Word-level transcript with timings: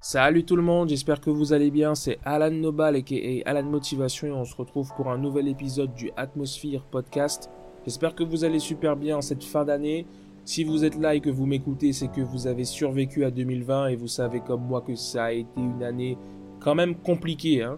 Salut 0.00 0.44
tout 0.44 0.54
le 0.54 0.62
monde, 0.62 0.90
j'espère 0.90 1.20
que 1.20 1.28
vous 1.28 1.52
allez 1.52 1.72
bien. 1.72 1.96
C'est 1.96 2.20
Alan 2.24 2.52
Nobal 2.52 3.02
et 3.10 3.42
Alan 3.44 3.64
Motivation 3.64 4.28
et 4.28 4.32
on 4.32 4.44
se 4.44 4.54
retrouve 4.54 4.92
pour 4.94 5.10
un 5.10 5.18
nouvel 5.18 5.48
épisode 5.48 5.92
du 5.92 6.12
Atmosphere 6.16 6.84
Podcast. 6.88 7.50
J'espère 7.84 8.14
que 8.14 8.22
vous 8.22 8.44
allez 8.44 8.60
super 8.60 8.94
bien 8.94 9.16
en 9.16 9.22
cette 9.22 9.42
fin 9.42 9.64
d'année. 9.64 10.06
Si 10.44 10.62
vous 10.62 10.84
êtes 10.84 10.96
là 10.96 11.16
et 11.16 11.20
que 11.20 11.30
vous 11.30 11.46
m'écoutez, 11.46 11.92
c'est 11.92 12.12
que 12.12 12.20
vous 12.20 12.46
avez 12.46 12.64
survécu 12.64 13.24
à 13.24 13.32
2020 13.32 13.88
et 13.88 13.96
vous 13.96 14.06
savez 14.06 14.38
comme 14.38 14.64
moi 14.64 14.82
que 14.82 14.94
ça 14.94 15.24
a 15.24 15.32
été 15.32 15.60
une 15.60 15.82
année 15.82 16.16
quand 16.60 16.76
même 16.76 16.94
compliquée, 16.94 17.64
hein 17.64 17.76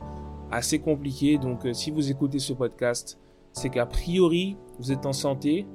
assez 0.50 0.78
compliquée. 0.78 1.38
Donc 1.38 1.64
euh, 1.64 1.72
si 1.72 1.90
vous 1.90 2.10
écoutez 2.10 2.38
ce 2.38 2.52
podcast, 2.52 3.18
c'est 3.54 3.70
qu'a 3.70 3.86
priori 3.86 4.58
vous 4.78 4.92
êtes 4.92 5.06
en 5.06 5.14
santé. 5.14 5.66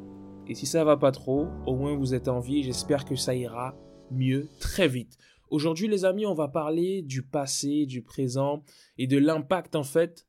Et 0.48 0.54
si 0.54 0.68
ça 0.68 0.84
va 0.84 0.96
pas 0.96 1.12
trop, 1.12 1.48
au 1.66 1.76
moins 1.76 1.96
vous 1.96 2.14
êtes 2.14 2.28
en 2.28 2.40
vie. 2.40 2.62
J'espère 2.62 3.04
que 3.04 3.16
ça 3.16 3.34
ira 3.34 3.74
mieux 4.12 4.48
très 4.60 4.88
vite. 4.88 5.18
Aujourd'hui, 5.50 5.88
les 5.88 6.06
amis, 6.06 6.26
on 6.26 6.34
va 6.34 6.48
parler 6.48 7.02
du 7.02 7.22
passé, 7.22 7.86
du 7.86 8.02
présent 8.02 8.64
et 8.98 9.08
de 9.08 9.18
l'impact 9.18 9.76
en 9.76 9.84
fait 9.84 10.28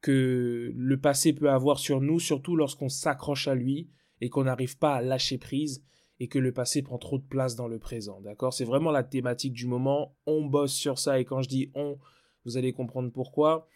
que 0.00 0.72
le 0.74 1.00
passé 1.00 1.32
peut 1.32 1.50
avoir 1.50 1.78
sur 1.78 2.00
nous, 2.00 2.20
surtout 2.20 2.56
lorsqu'on 2.56 2.88
s'accroche 2.88 3.48
à 3.48 3.54
lui 3.54 3.88
et 4.20 4.28
qu'on 4.28 4.44
n'arrive 4.44 4.76
pas 4.76 4.96
à 4.96 5.02
lâcher 5.02 5.38
prise 5.38 5.82
et 6.20 6.28
que 6.28 6.38
le 6.38 6.52
passé 6.52 6.82
prend 6.82 6.98
trop 6.98 7.18
de 7.18 7.24
place 7.24 7.56
dans 7.56 7.68
le 7.68 7.78
présent. 7.78 8.20
D'accord? 8.20 8.52
C'est 8.52 8.64
vraiment 8.64 8.90
la 8.90 9.02
thématique 9.02 9.54
du 9.54 9.66
moment. 9.66 10.16
On 10.26 10.44
bosse 10.44 10.74
sur 10.74 10.98
ça 10.98 11.18
et 11.18 11.24
quand 11.24 11.42
je 11.42 11.48
dis 11.48 11.70
on, 11.74 11.98
vous 12.44 12.56
allez 12.56 12.72
comprendre 12.72 13.10
pourquoi. 13.10 13.66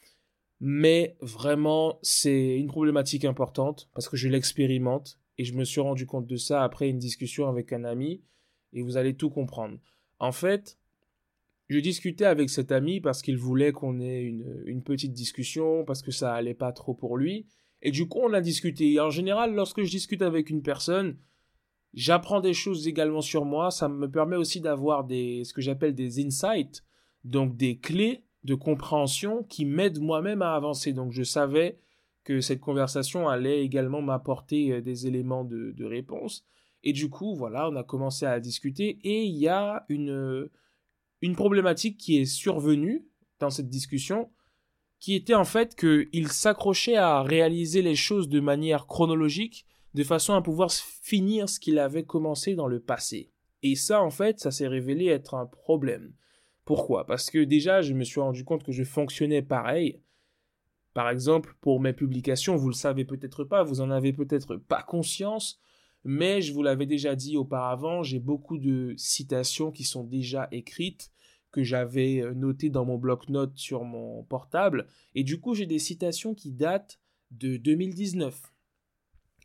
Mais 0.60 1.16
vraiment, 1.20 1.98
c'est 2.02 2.56
une 2.56 2.68
problématique 2.68 3.24
importante 3.24 3.88
parce 3.94 4.08
que 4.08 4.16
je 4.16 4.28
l'expérimente 4.28 5.18
et 5.38 5.44
je 5.44 5.54
me 5.54 5.64
suis 5.64 5.80
rendu 5.80 6.06
compte 6.06 6.26
de 6.26 6.36
ça 6.36 6.62
après 6.62 6.88
une 6.88 6.98
discussion 6.98 7.48
avec 7.48 7.72
un 7.72 7.84
ami 7.84 8.22
et 8.72 8.82
vous 8.82 8.96
allez 8.96 9.16
tout 9.16 9.30
comprendre. 9.30 9.78
En 10.18 10.32
fait, 10.32 10.78
je 11.68 11.78
discutais 11.78 12.24
avec 12.24 12.48
cet 12.50 12.70
ami 12.72 13.00
parce 13.00 13.22
qu'il 13.22 13.36
voulait 13.36 13.72
qu'on 13.72 14.00
ait 14.00 14.22
une, 14.22 14.82
petite 14.82 15.12
discussion, 15.12 15.84
parce 15.84 16.02
que 16.02 16.10
ça 16.10 16.32
allait 16.32 16.54
pas 16.54 16.72
trop 16.72 16.94
pour 16.94 17.16
lui. 17.16 17.46
Et 17.82 17.90
du 17.90 18.08
coup, 18.08 18.20
on 18.22 18.32
a 18.32 18.40
discuté. 18.40 18.92
Et 18.92 19.00
en 19.00 19.10
général, 19.10 19.54
lorsque 19.54 19.82
je 19.82 19.90
discute 19.90 20.22
avec 20.22 20.48
une 20.48 20.62
personne, 20.62 21.18
j'apprends 21.92 22.40
des 22.40 22.54
choses 22.54 22.86
également 22.86 23.20
sur 23.20 23.44
moi. 23.44 23.70
Ça 23.70 23.88
me 23.88 24.10
permet 24.10 24.36
aussi 24.36 24.60
d'avoir 24.60 25.06
ce 25.08 25.52
que 25.52 25.60
j'appelle 25.60 25.94
des 25.94 26.24
insights, 26.24 26.84
donc 27.24 27.56
des 27.56 27.78
clés 27.78 28.24
de 28.44 28.54
compréhension 28.54 29.42
qui 29.42 29.64
m'aident 29.64 30.00
moi-même 30.00 30.42
à 30.42 30.54
avancer. 30.54 30.92
Donc, 30.92 31.12
je 31.12 31.24
savais 31.24 31.80
que 32.22 32.40
cette 32.40 32.60
conversation 32.60 33.28
allait 33.28 33.62
également 33.62 34.02
m'apporter 34.02 34.72
euh, 34.72 34.80
des 34.80 35.06
éléments 35.06 35.44
de 35.44 35.84
réponse. 35.84 36.44
Et 36.86 36.92
du 36.92 37.10
coup, 37.10 37.34
voilà, 37.34 37.68
on 37.68 37.74
a 37.74 37.82
commencé 37.82 38.26
à 38.26 38.38
discuter 38.38 39.00
et 39.02 39.24
il 39.24 39.34
y 39.34 39.48
a 39.48 39.84
une, 39.88 40.48
une 41.20 41.34
problématique 41.34 41.98
qui 41.98 42.18
est 42.18 42.26
survenue 42.26 43.08
dans 43.40 43.50
cette 43.50 43.68
discussion 43.68 44.30
qui 45.00 45.16
était 45.16 45.34
en 45.34 45.44
fait 45.44 45.74
qu'il 45.74 46.28
s'accrochait 46.28 46.94
à 46.94 47.24
réaliser 47.24 47.82
les 47.82 47.96
choses 47.96 48.28
de 48.28 48.38
manière 48.38 48.86
chronologique 48.86 49.66
de 49.94 50.04
façon 50.04 50.34
à 50.34 50.42
pouvoir 50.42 50.70
finir 50.70 51.48
ce 51.48 51.58
qu'il 51.58 51.80
avait 51.80 52.04
commencé 52.04 52.54
dans 52.54 52.68
le 52.68 52.78
passé. 52.78 53.32
Et 53.64 53.74
ça, 53.74 54.00
en 54.00 54.10
fait, 54.10 54.38
ça 54.38 54.52
s'est 54.52 54.68
révélé 54.68 55.06
être 55.06 55.34
un 55.34 55.46
problème. 55.46 56.12
Pourquoi? 56.64 57.04
Parce 57.04 57.30
que 57.30 57.42
déjà, 57.42 57.82
je 57.82 57.94
me 57.94 58.04
suis 58.04 58.20
rendu 58.20 58.44
compte 58.44 58.62
que 58.62 58.70
je 58.70 58.84
fonctionnais 58.84 59.42
pareil. 59.42 60.00
Par 60.94 61.10
exemple, 61.10 61.56
pour 61.60 61.80
mes 61.80 61.92
publications, 61.92 62.54
vous 62.54 62.68
le 62.68 62.74
savez 62.74 63.04
peut-être 63.04 63.42
pas, 63.42 63.64
vous 63.64 63.80
en 63.80 63.90
avez 63.90 64.12
peut-être 64.12 64.54
pas 64.54 64.84
conscience, 64.84 65.60
mais 66.06 66.40
je 66.40 66.52
vous 66.52 66.62
l'avais 66.62 66.86
déjà 66.86 67.16
dit 67.16 67.36
auparavant, 67.36 68.04
j'ai 68.04 68.20
beaucoup 68.20 68.58
de 68.58 68.94
citations 68.96 69.72
qui 69.72 69.82
sont 69.82 70.04
déjà 70.04 70.46
écrites, 70.52 71.10
que 71.50 71.64
j'avais 71.64 72.20
euh, 72.20 72.32
notées 72.32 72.70
dans 72.70 72.84
mon 72.84 72.96
bloc-notes 72.96 73.56
sur 73.56 73.82
mon 73.82 74.22
portable, 74.22 74.86
et 75.16 75.24
du 75.24 75.40
coup 75.40 75.54
j'ai 75.54 75.66
des 75.66 75.80
citations 75.80 76.32
qui 76.32 76.52
datent 76.52 77.00
de 77.32 77.56
2019. 77.56 78.40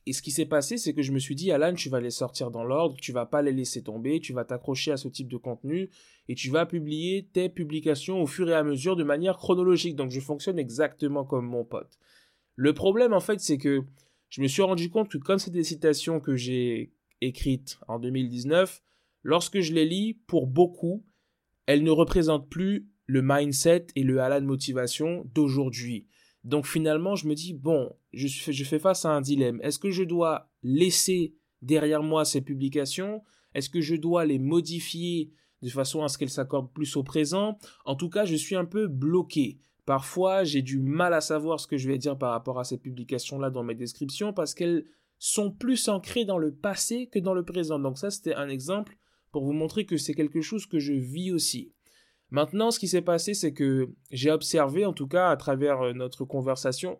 Et 0.05 0.13
ce 0.13 0.21
qui 0.21 0.29
s'est 0.29 0.45
passé, 0.45 0.77
c'est 0.77 0.93
que 0.93 1.01
je 1.01 1.11
me 1.11 1.19
suis 1.19 1.35
dit, 1.35 1.51
Alan, 1.51 1.73
tu 1.73 1.89
vas 1.89 1.99
les 1.99 2.11
sortir 2.11 2.51
dans 2.51 2.63
l'ordre, 2.63 2.95
tu 2.99 3.11
vas 3.11 3.25
pas 3.25 3.41
les 3.41 3.53
laisser 3.53 3.83
tomber, 3.83 4.19
tu 4.19 4.33
vas 4.33 4.45
t'accrocher 4.45 4.91
à 4.91 4.97
ce 4.97 5.07
type 5.07 5.29
de 5.29 5.37
contenu, 5.37 5.89
et 6.27 6.35
tu 6.35 6.49
vas 6.49 6.65
publier 6.65 7.27
tes 7.33 7.49
publications 7.49 8.21
au 8.21 8.27
fur 8.27 8.49
et 8.49 8.55
à 8.55 8.63
mesure 8.63 8.95
de 8.95 9.03
manière 9.03 9.37
chronologique. 9.37 9.95
Donc 9.95 10.11
je 10.11 10.19
fonctionne 10.19 10.59
exactement 10.59 11.23
comme 11.23 11.45
mon 11.45 11.63
pote. 11.63 11.99
Le 12.55 12.73
problème, 12.73 13.13
en 13.13 13.19
fait, 13.19 13.39
c'est 13.39 13.57
que 13.57 13.83
je 14.31 14.41
me 14.41 14.47
suis 14.47 14.61
rendu 14.61 14.89
compte 14.89 15.09
que 15.11 15.17
comme 15.17 15.39
c'est 15.39 15.51
des 15.51 15.63
citations 15.63 16.19
que 16.19 16.35
j'ai 16.35 16.93
écrites 17.19 17.77
en 17.87 17.99
2019, 17.99 18.81
lorsque 19.23 19.59
je 19.59 19.73
les 19.73 19.85
lis, 19.85 20.15
pour 20.25 20.47
beaucoup, 20.47 21.05
elles 21.65 21.83
ne 21.83 21.91
représentent 21.91 22.49
plus 22.49 22.87
le 23.05 23.21
mindset 23.21 23.87
et 23.95 24.03
le 24.03 24.15
de 24.15 24.45
motivation 24.45 25.29
d'aujourd'hui. 25.35 26.07
Donc 26.45 26.65
finalement, 26.65 27.15
je 27.15 27.27
me 27.27 27.35
dis, 27.35 27.53
bon, 27.53 27.93
je 28.13 28.63
fais 28.63 28.79
face 28.79 29.03
à 29.03 29.09
un 29.09 29.21
dilemme. 29.21 29.59
Est-ce 29.63 29.79
que 29.79 29.91
je 29.91 30.03
dois 30.03 30.49
laisser 30.63 31.35
derrière 31.61 32.01
moi 32.01 32.23
ces 32.23 32.41
publications? 32.41 33.21
Est-ce 33.53 33.69
que 33.69 33.81
je 33.81 33.95
dois 33.95 34.25
les 34.25 34.39
modifier 34.39 35.33
de 35.61 35.69
façon 35.69 36.03
à 36.03 36.07
ce 36.07 36.17
qu'elles 36.17 36.29
s'accordent 36.29 36.71
plus 36.71 36.95
au 36.95 37.03
présent? 37.03 37.59
En 37.83 37.95
tout 37.95 38.09
cas, 38.09 38.23
je 38.23 38.35
suis 38.35 38.55
un 38.55 38.65
peu 38.65 38.87
bloqué. 38.87 39.59
Parfois, 39.91 40.45
j'ai 40.45 40.61
du 40.61 40.79
mal 40.79 41.13
à 41.13 41.19
savoir 41.19 41.59
ce 41.59 41.67
que 41.67 41.75
je 41.75 41.89
vais 41.89 41.97
dire 41.97 42.17
par 42.17 42.31
rapport 42.31 42.57
à 42.57 42.63
ces 42.63 42.77
publications-là 42.77 43.49
dans 43.49 43.61
mes 43.61 43.75
descriptions 43.75 44.31
parce 44.31 44.53
qu'elles 44.53 44.85
sont 45.19 45.51
plus 45.51 45.89
ancrées 45.89 46.23
dans 46.23 46.37
le 46.37 46.53
passé 46.53 47.09
que 47.11 47.19
dans 47.19 47.33
le 47.33 47.43
présent. 47.43 47.77
Donc 47.77 47.97
ça, 47.97 48.09
c'était 48.09 48.33
un 48.33 48.47
exemple 48.47 48.95
pour 49.33 49.43
vous 49.43 49.51
montrer 49.51 49.85
que 49.85 49.97
c'est 49.97 50.13
quelque 50.13 50.39
chose 50.39 50.65
que 50.65 50.79
je 50.79 50.93
vis 50.93 51.33
aussi. 51.33 51.73
Maintenant, 52.29 52.71
ce 52.71 52.79
qui 52.79 52.87
s'est 52.87 53.01
passé, 53.01 53.33
c'est 53.33 53.51
que 53.51 53.89
j'ai 54.11 54.31
observé, 54.31 54.85
en 54.85 54.93
tout 54.93 55.09
cas 55.09 55.27
à 55.27 55.35
travers 55.35 55.81
euh, 55.81 55.91
notre 55.91 56.23
conversation, 56.23 56.97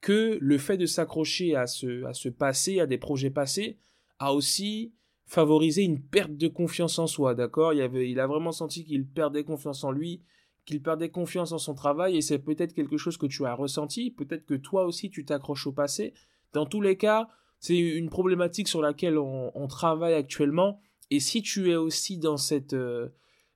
que 0.00 0.38
le 0.40 0.58
fait 0.58 0.76
de 0.76 0.86
s'accrocher 0.86 1.56
à 1.56 1.66
ce, 1.66 2.28
passé, 2.28 2.78
à 2.78 2.86
des 2.86 2.98
projets 2.98 3.30
passés, 3.30 3.80
a 4.20 4.32
aussi 4.32 4.94
favorisé 5.26 5.82
une 5.82 6.00
perte 6.00 6.36
de 6.36 6.46
confiance 6.46 7.00
en 7.00 7.08
soi, 7.08 7.34
d'accord? 7.34 7.72
Il, 7.74 7.80
il 7.96 8.20
a 8.20 8.28
vraiment 8.28 8.52
senti 8.52 8.84
qu'il 8.84 9.08
perdait 9.08 9.42
confiance 9.42 9.82
en 9.82 9.90
lui, 9.90 10.22
qu'il 10.68 10.82
perdait 10.82 11.08
confiance 11.08 11.52
en 11.52 11.58
son 11.58 11.74
travail 11.74 12.16
et 12.16 12.20
c'est 12.20 12.38
peut-être 12.38 12.74
quelque 12.74 12.98
chose 12.98 13.16
que 13.16 13.26
tu 13.26 13.46
as 13.46 13.54
ressenti, 13.54 14.10
peut-être 14.10 14.44
que 14.44 14.54
toi 14.54 14.84
aussi 14.84 15.10
tu 15.10 15.24
t'accroches 15.24 15.66
au 15.66 15.72
passé. 15.72 16.12
Dans 16.52 16.66
tous 16.66 16.82
les 16.82 16.98
cas, 16.98 17.28
c'est 17.58 17.78
une 17.78 18.10
problématique 18.10 18.68
sur 18.68 18.82
laquelle 18.82 19.16
on, 19.16 19.66
travaille 19.68 20.12
actuellement 20.12 20.80
et 21.10 21.20
si 21.20 21.40
tu 21.40 21.70
es 21.70 21.76
aussi 21.76 22.18
dans 22.18 22.36
cette, 22.36 22.74
euh, 22.74 23.08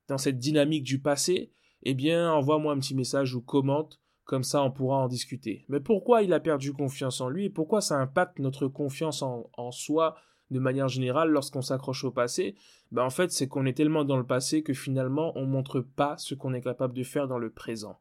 dans 0.09 0.17
cette 0.17 0.39
dynamique 0.39 0.85
du 0.85 1.01
passé, 1.01 1.53
eh 1.83 1.93
bien 1.93 2.33
envoie-moi 2.33 2.73
un 2.73 2.79
petit 2.79 2.95
message 2.95 3.35
ou 3.35 3.43
commente, 3.43 4.01
comme 4.25 4.43
ça 4.43 4.63
on 4.63 4.71
pourra 4.71 4.97
en 4.97 5.09
discuter. 5.09 5.67
Mais 5.69 5.81
pourquoi 5.81 6.23
il 6.23 6.33
a 6.33 6.41
perdu 6.41 6.73
confiance 6.73 7.21
en 7.21 7.29
lui 7.29 7.45
et 7.45 7.51
pourquoi 7.51 7.83
ça 7.83 7.99
impacte 7.99 8.39
notre 8.39 8.69
confiance 8.69 9.21
en, 9.21 9.51
en 9.59 9.71
soi 9.71 10.17
de 10.53 10.61
manière 10.61 10.89
générale 10.89 11.31
lorsqu'on 11.31 11.63
s'accroche 11.63 12.05
au 12.05 12.11
passé, 12.11 12.55
ben 12.91 13.05
en 13.05 13.11
fait 13.11 13.33
c'est 13.33 13.49
qu'on 13.49 13.67
est 13.67 13.77
tellement 13.77 14.05
dans 14.05 14.17
le 14.17 14.27
passé 14.27 14.63
que 14.63 14.75
finalement 14.75 15.33
on 15.37 15.47
montre 15.47 15.81
pas 15.81 16.17
ce 16.19 16.35
qu'on 16.35 16.55
est 16.55 16.61
capable 16.61 16.95
de 16.95 17.03
faire 17.03 17.29
dans 17.29 17.39
le 17.39 17.51
présent. 17.51 17.99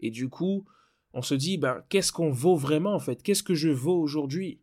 Et 0.00 0.10
du 0.10 0.28
coup, 0.28 0.64
on 1.14 1.22
se 1.22 1.34
dit 1.34 1.58
ben 1.58 1.82
qu'est-ce 1.88 2.12
qu'on 2.12 2.30
vaut 2.30 2.56
vraiment 2.56 2.94
en 2.94 2.98
fait? 2.98 3.22
Qu'est-ce 3.22 3.42
que 3.42 3.54
je 3.54 3.70
vaux 3.70 4.00
aujourd'hui? 4.00 4.60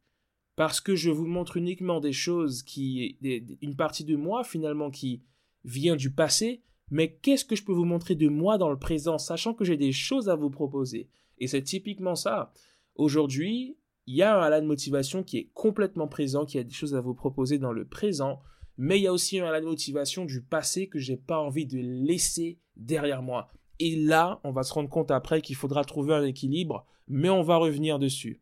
Parce 0.56 0.82
que 0.82 0.96
je 0.96 1.10
vous 1.10 1.26
montre 1.26 1.58
uniquement 1.58 2.00
des 2.00 2.12
choses 2.12 2.64
qui 2.64 3.18
une 3.62 3.76
partie 3.76 4.04
de 4.04 4.16
moi 4.16 4.44
finalement 4.44 4.92
qui 4.92 5.24
vient 5.64 5.96
du 5.96 6.12
passé, 6.12 6.64
mais 6.92 7.14
qu'est-ce 7.14 7.46
que 7.46 7.56
je 7.56 7.64
peux 7.64 7.74
vous 7.74 7.86
montrer 7.86 8.16
de 8.16 8.28
moi 8.28 8.58
dans 8.58 8.70
le 8.70 8.80
présent 8.80 9.18
sachant 9.18 9.54
que 9.54 9.64
j'ai 9.64 9.78
des 9.78 9.92
choses 9.92 10.30
à 10.30 10.36
vous 10.36 10.50
proposer? 10.50 11.10
Et 11.38 11.48
c'est 11.48 11.64
typiquement 11.64 12.16
ça. 12.16 12.52
Aujourd'hui, 12.96 13.78
il 14.10 14.16
y 14.16 14.24
a 14.24 14.36
un 14.36 14.42
Alan 14.42 14.66
Motivation 14.66 15.24
qui 15.24 15.38
est 15.38 15.50
complètement 15.54 16.08
présent, 16.08 16.44
qui 16.44 16.58
a 16.58 16.64
des 16.64 16.74
choses 16.74 16.96
à 16.96 17.00
vous 17.00 17.14
proposer 17.14 17.60
dans 17.60 17.72
le 17.72 17.86
présent, 17.86 18.42
mais 18.76 18.98
il 18.98 19.04
y 19.04 19.08
a 19.08 19.14
aussi 19.14 19.40
un 19.40 19.46
Alan 19.46 19.68
Motivation 19.68 20.26
du 20.26 20.42
passé 20.42 20.88
que 20.88 20.98
j'ai 20.98 21.16
pas 21.16 21.38
envie 21.38 21.68
de 21.68 21.78
laisser 21.78 22.58
derrière 22.76 23.22
moi. 23.22 23.52
Et 23.78 23.96
là, 23.96 24.40
on 24.44 24.52
va 24.52 24.64
se 24.64 24.74
rendre 24.74 24.90
compte 24.90 25.12
après 25.12 25.44
qu'il 25.44 25.56
faudra 25.56 25.84
trouver 25.84 26.16
un 26.16 26.24
équilibre, 26.24 26.88
mais 27.08 27.30
on 27.30 27.44
va 27.44 27.58
revenir 27.58 28.00
dessus. 28.00 28.42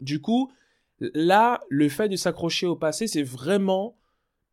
Du 0.00 0.20
coup, 0.20 0.52
là, 1.00 1.62
le 1.70 1.88
fait 1.88 2.10
de 2.10 2.16
s'accrocher 2.16 2.66
au 2.66 2.76
passé, 2.76 3.06
c'est 3.06 3.22
vraiment 3.22 3.96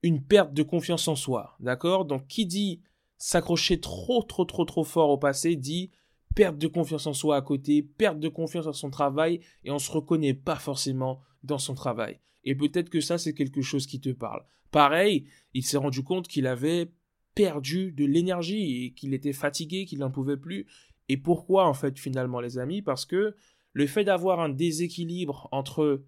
une 0.01 0.24
perte 0.24 0.54
de 0.54 0.63
confiance 0.63 1.10
en 1.10 1.18
soi. 1.18 1.57
D'accord? 1.60 2.06
Donc, 2.06 2.28
qui 2.28 2.45
dit 2.45 2.81
s'accrocher 3.18 3.81
trop, 3.81 4.24
trop, 4.24 4.45
trop, 4.45 4.63
trop 4.63 4.86
fort 4.86 5.10
au 5.10 5.18
passé 5.18 5.57
dit 5.57 5.92
perte 6.36 6.57
de 6.57 6.68
confiance 6.68 7.07
en 7.07 7.13
soi 7.13 7.36
à 7.36 7.42
côté, 7.42 7.81
perte 7.81 8.19
de 8.19 8.30
confiance 8.30 8.68
en 8.68 8.74
son 8.74 8.89
travail, 8.89 9.42
et 9.63 9.72
on 9.72 9.80
se 9.80 9.92
reconnaît 9.92 10.33
pas 10.33 10.56
forcément 10.56 11.22
dans 11.44 11.57
son 11.57 11.74
travail. 11.74 12.19
Et 12.44 12.56
peut-être 12.56 12.89
que 12.89 13.01
ça, 13.01 13.18
c'est 13.18 13.33
quelque 13.33 13.62
chose 13.62 13.88
qui 13.88 14.00
te 14.00 14.10
parle. 14.10 14.44
Pareil, 14.72 15.25
il 15.54 15.63
s'est 15.63 15.78
rendu 15.78 16.04
compte 16.04 16.28
qu'il 16.28 16.48
avait 16.48 16.92
perdu 17.36 17.92
de 17.92 18.06
l'énergie 18.06 18.86
et 18.86 18.94
qu'il 18.94 19.13
était 19.13 19.33
fatigué, 19.33 19.86
qu'il 19.86 20.00
n'en 20.00 20.12
pouvait 20.12 20.38
plus. 20.38 20.68
Et 21.10 21.18
pourquoi, 21.18 21.68
en 21.68 21.74
fait, 21.74 22.00
finalement, 22.00 22.39
les 22.39 22.57
amis? 22.57 22.81
Parce 22.81 23.06
que 23.06 23.36
le 23.74 23.88
fait 23.88 24.04
d'avoir 24.04 24.39
un 24.39 24.50
déséquilibre 24.50 25.48
entre 25.51 26.04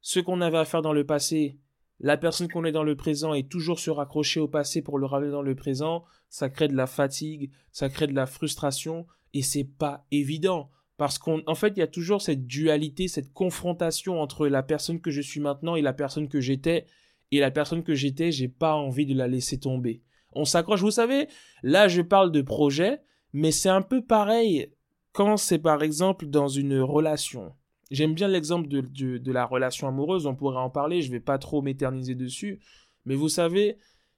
ce 0.00 0.20
qu'on 0.20 0.40
avait 0.40 0.58
à 0.58 0.64
faire 0.64 0.82
dans 0.82 0.92
le 0.92 1.06
passé, 1.06 1.58
la 2.00 2.16
personne 2.16 2.48
qu'on 2.48 2.64
est 2.64 2.72
dans 2.72 2.82
le 2.82 2.96
présent 2.96 3.32
est 3.34 3.48
toujours 3.48 3.78
se 3.78 3.90
raccrocher 3.90 4.40
au 4.40 4.48
passé 4.48 4.82
pour 4.82 4.98
le 4.98 5.06
ramener 5.06 5.30
dans 5.30 5.42
le 5.42 5.54
présent, 5.54 6.04
ça 6.28 6.48
crée 6.48 6.68
de 6.68 6.74
la 6.74 6.86
fatigue, 6.86 7.50
ça 7.70 7.88
crée 7.88 8.08
de 8.08 8.14
la 8.14 8.26
frustration, 8.26 9.06
et 9.34 9.42
c'est 9.42 9.64
pas 9.64 10.06
évident. 10.10 10.70
Parce 10.96 11.18
qu'en 11.18 11.54
fait, 11.54 11.72
il 11.76 11.80
y 11.80 11.82
a 11.82 11.88
toujours 11.88 12.22
cette 12.22 12.46
dualité, 12.46 13.08
cette 13.08 13.32
confrontation 13.32 14.20
entre 14.20 14.46
la 14.46 14.62
personne 14.62 15.00
que 15.00 15.10
je 15.10 15.20
suis 15.20 15.40
maintenant 15.40 15.74
et 15.74 15.82
la 15.82 15.92
personne 15.92 16.28
que 16.28 16.40
j'étais. 16.40 16.86
Et 17.32 17.40
la 17.40 17.50
personne 17.50 17.82
que 17.82 17.94
j'étais, 17.94 18.30
j'ai 18.30 18.48
pas 18.48 18.74
envie 18.74 19.06
de 19.06 19.14
la 19.14 19.26
laisser 19.26 19.58
tomber. 19.58 20.02
On 20.34 20.44
s'accroche, 20.44 20.80
vous 20.80 20.90
savez, 20.90 21.28
là 21.62 21.88
je 21.88 22.02
parle 22.02 22.30
de 22.30 22.42
projet, 22.42 23.00
mais 23.32 23.52
c'est 23.52 23.68
un 23.68 23.82
peu 23.82 24.04
pareil 24.04 24.70
quand 25.12 25.36
c'est 25.36 25.58
par 25.58 25.82
exemple 25.82 26.26
dans 26.26 26.48
une 26.48 26.80
relation. 26.80 27.52
J'aime 27.90 28.14
bien 28.14 28.28
l'exemple 28.28 28.68
de, 28.68 28.80
de, 29.18 29.32
la 29.32 29.44
relation 29.44 29.86
amoureuse, 29.86 30.26
on 30.26 30.34
pourrait 30.34 30.56
en 30.56 30.70
parler, 30.70 31.02
je 31.02 31.10
vais 31.10 31.20
pas 31.20 31.38
trop 31.38 31.60
m'éterniser 31.60 32.14
dessus. 32.14 32.60
Mais 33.04 33.14
vous 33.14 33.28
savez, 33.28 33.76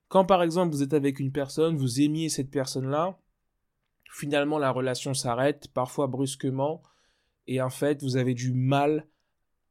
quand 0.08 0.24
par 0.24 0.42
exemple 0.42 0.72
vous 0.72 0.82
êtes 0.84 0.94
avec 0.94 1.18
une 1.18 1.32
personne, 1.32 1.76
vous 1.76 2.00
aimiez 2.00 2.28
cette 2.28 2.50
personne-là, 2.50 3.18
finalement 4.14 4.58
la 4.58 4.70
relation 4.70 5.12
s'arrête, 5.12 5.68
parfois 5.74 6.06
brusquement, 6.06 6.82
et 7.46 7.60
en 7.60 7.70
fait 7.70 8.02
vous 8.02 8.16
avez 8.16 8.34
du 8.34 8.52
mal 8.52 9.06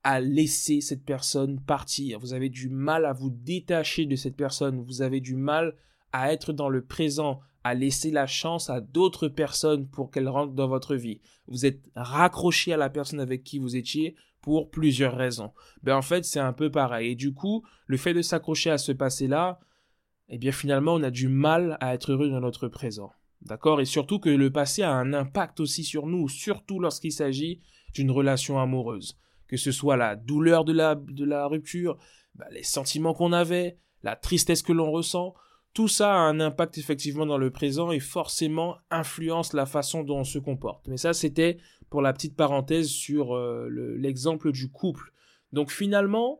à 0.04 0.20
laisser 0.20 0.82
cette 0.82 1.06
personne 1.06 1.62
partir, 1.62 2.20
vous 2.20 2.34
avez 2.34 2.50
du 2.50 2.68
mal 2.68 3.06
à 3.06 3.14
vous 3.14 3.30
détacher 3.30 4.06
de 4.06 4.18
cette 4.18 4.36
personne, 4.36 4.84
vous 4.84 5.02
avez 5.02 5.22
du 5.22 5.38
mal 5.38 5.76
à 6.12 6.34
être 6.34 6.52
dans 6.52 6.68
le 6.68 6.84
présent, 6.84 7.40
à 7.64 7.74
laisser 7.74 8.12
la 8.12 8.28
chance 8.28 8.70
à 8.70 8.82
d'autres 8.82 9.30
personnes 9.30 9.88
pour 9.88 10.12
qu'elles 10.12 10.28
rentrent 10.28 10.54
dans 10.54 10.68
votre 10.68 10.96
vie. 10.96 11.22
Vous 11.48 11.66
êtes 11.66 11.90
raccroché 11.96 12.74
à 12.74 12.78
la 12.78 12.90
personne 12.90 13.22
avec 13.22 13.44
qui 13.44 13.60
vous 13.60 13.78
étiez 13.78 14.16
pour 14.42 14.70
plusieurs 14.70 15.16
raisons. 15.16 15.54
Ben 15.84 15.96
en 15.96 16.02
fait, 16.02 16.26
c'est 16.26 16.42
un 16.42 16.52
peu 16.52 16.70
pareil. 16.70 17.12
Et 17.12 17.16
du 17.16 17.34
coup, 17.34 17.64
le 17.88 17.96
fait 17.96 18.14
de 18.14 18.22
s'accrocher 18.22 18.72
à 18.72 18.78
ce 18.78 18.92
passé-là, 18.92 19.62
eh 20.28 20.38
bien 20.38 20.52
finalement, 20.52 20.96
on 20.96 21.04
a 21.04 21.12
du 21.12 21.30
mal 21.30 21.78
à 21.80 21.94
être 21.94 22.12
heureux 22.12 22.30
dans 22.30 22.42
notre 22.42 22.68
présent. 22.68 23.14
D'accord? 23.46 23.82
Et 23.82 23.86
surtout 23.86 24.20
que 24.20 24.30
le 24.30 24.52
passé 24.52 24.84
a 24.84 24.92
un 24.92 25.14
impact 25.14 25.60
aussi 25.60 25.84
sur 25.84 26.08
nous, 26.08 26.30
surtout 26.30 26.80
lorsqu'il 26.80 27.12
s'agit 27.12 27.62
d'une 27.94 28.12
relation 28.12 28.60
amoureuse. 28.60 29.18
Que 29.48 29.58
ce 29.58 29.72
soit 29.72 29.98
la 29.98 30.16
douleur 30.16 30.64
de 30.66 30.74
la, 30.74 30.96
de 30.96 31.26
la 31.26 31.46
rupture, 31.48 31.98
ben, 32.36 32.46
les 32.52 32.64
sentiments 32.64 33.14
qu'on 33.14 33.34
avait, 33.34 33.78
la 34.02 34.16
tristesse 34.16 34.62
que 34.62 34.74
l'on 34.74 34.92
ressent, 34.92 35.34
tout 35.74 35.88
ça 35.88 36.14
a 36.14 36.18
un 36.18 36.40
impact 36.40 36.78
effectivement 36.78 37.26
dans 37.26 37.38
le 37.38 37.50
présent 37.50 37.92
et 37.92 38.00
forcément 38.00 38.78
influence 38.92 39.54
la 39.54 39.66
façon 39.66 40.04
dont 40.04 40.20
on 40.20 40.24
se 40.24 40.40
comporte. 40.40 40.88
Mais 40.88 40.98
ça, 40.98 41.14
c'était 41.14 41.58
pour 41.90 42.02
la 42.02 42.14
petite 42.14 42.36
parenthèse 42.36 42.88
sur 42.88 43.36
euh, 43.36 43.68
l'exemple 43.98 44.52
du 44.52 44.70
couple. 44.70 45.12
Donc 45.52 45.72
finalement, 45.72 46.40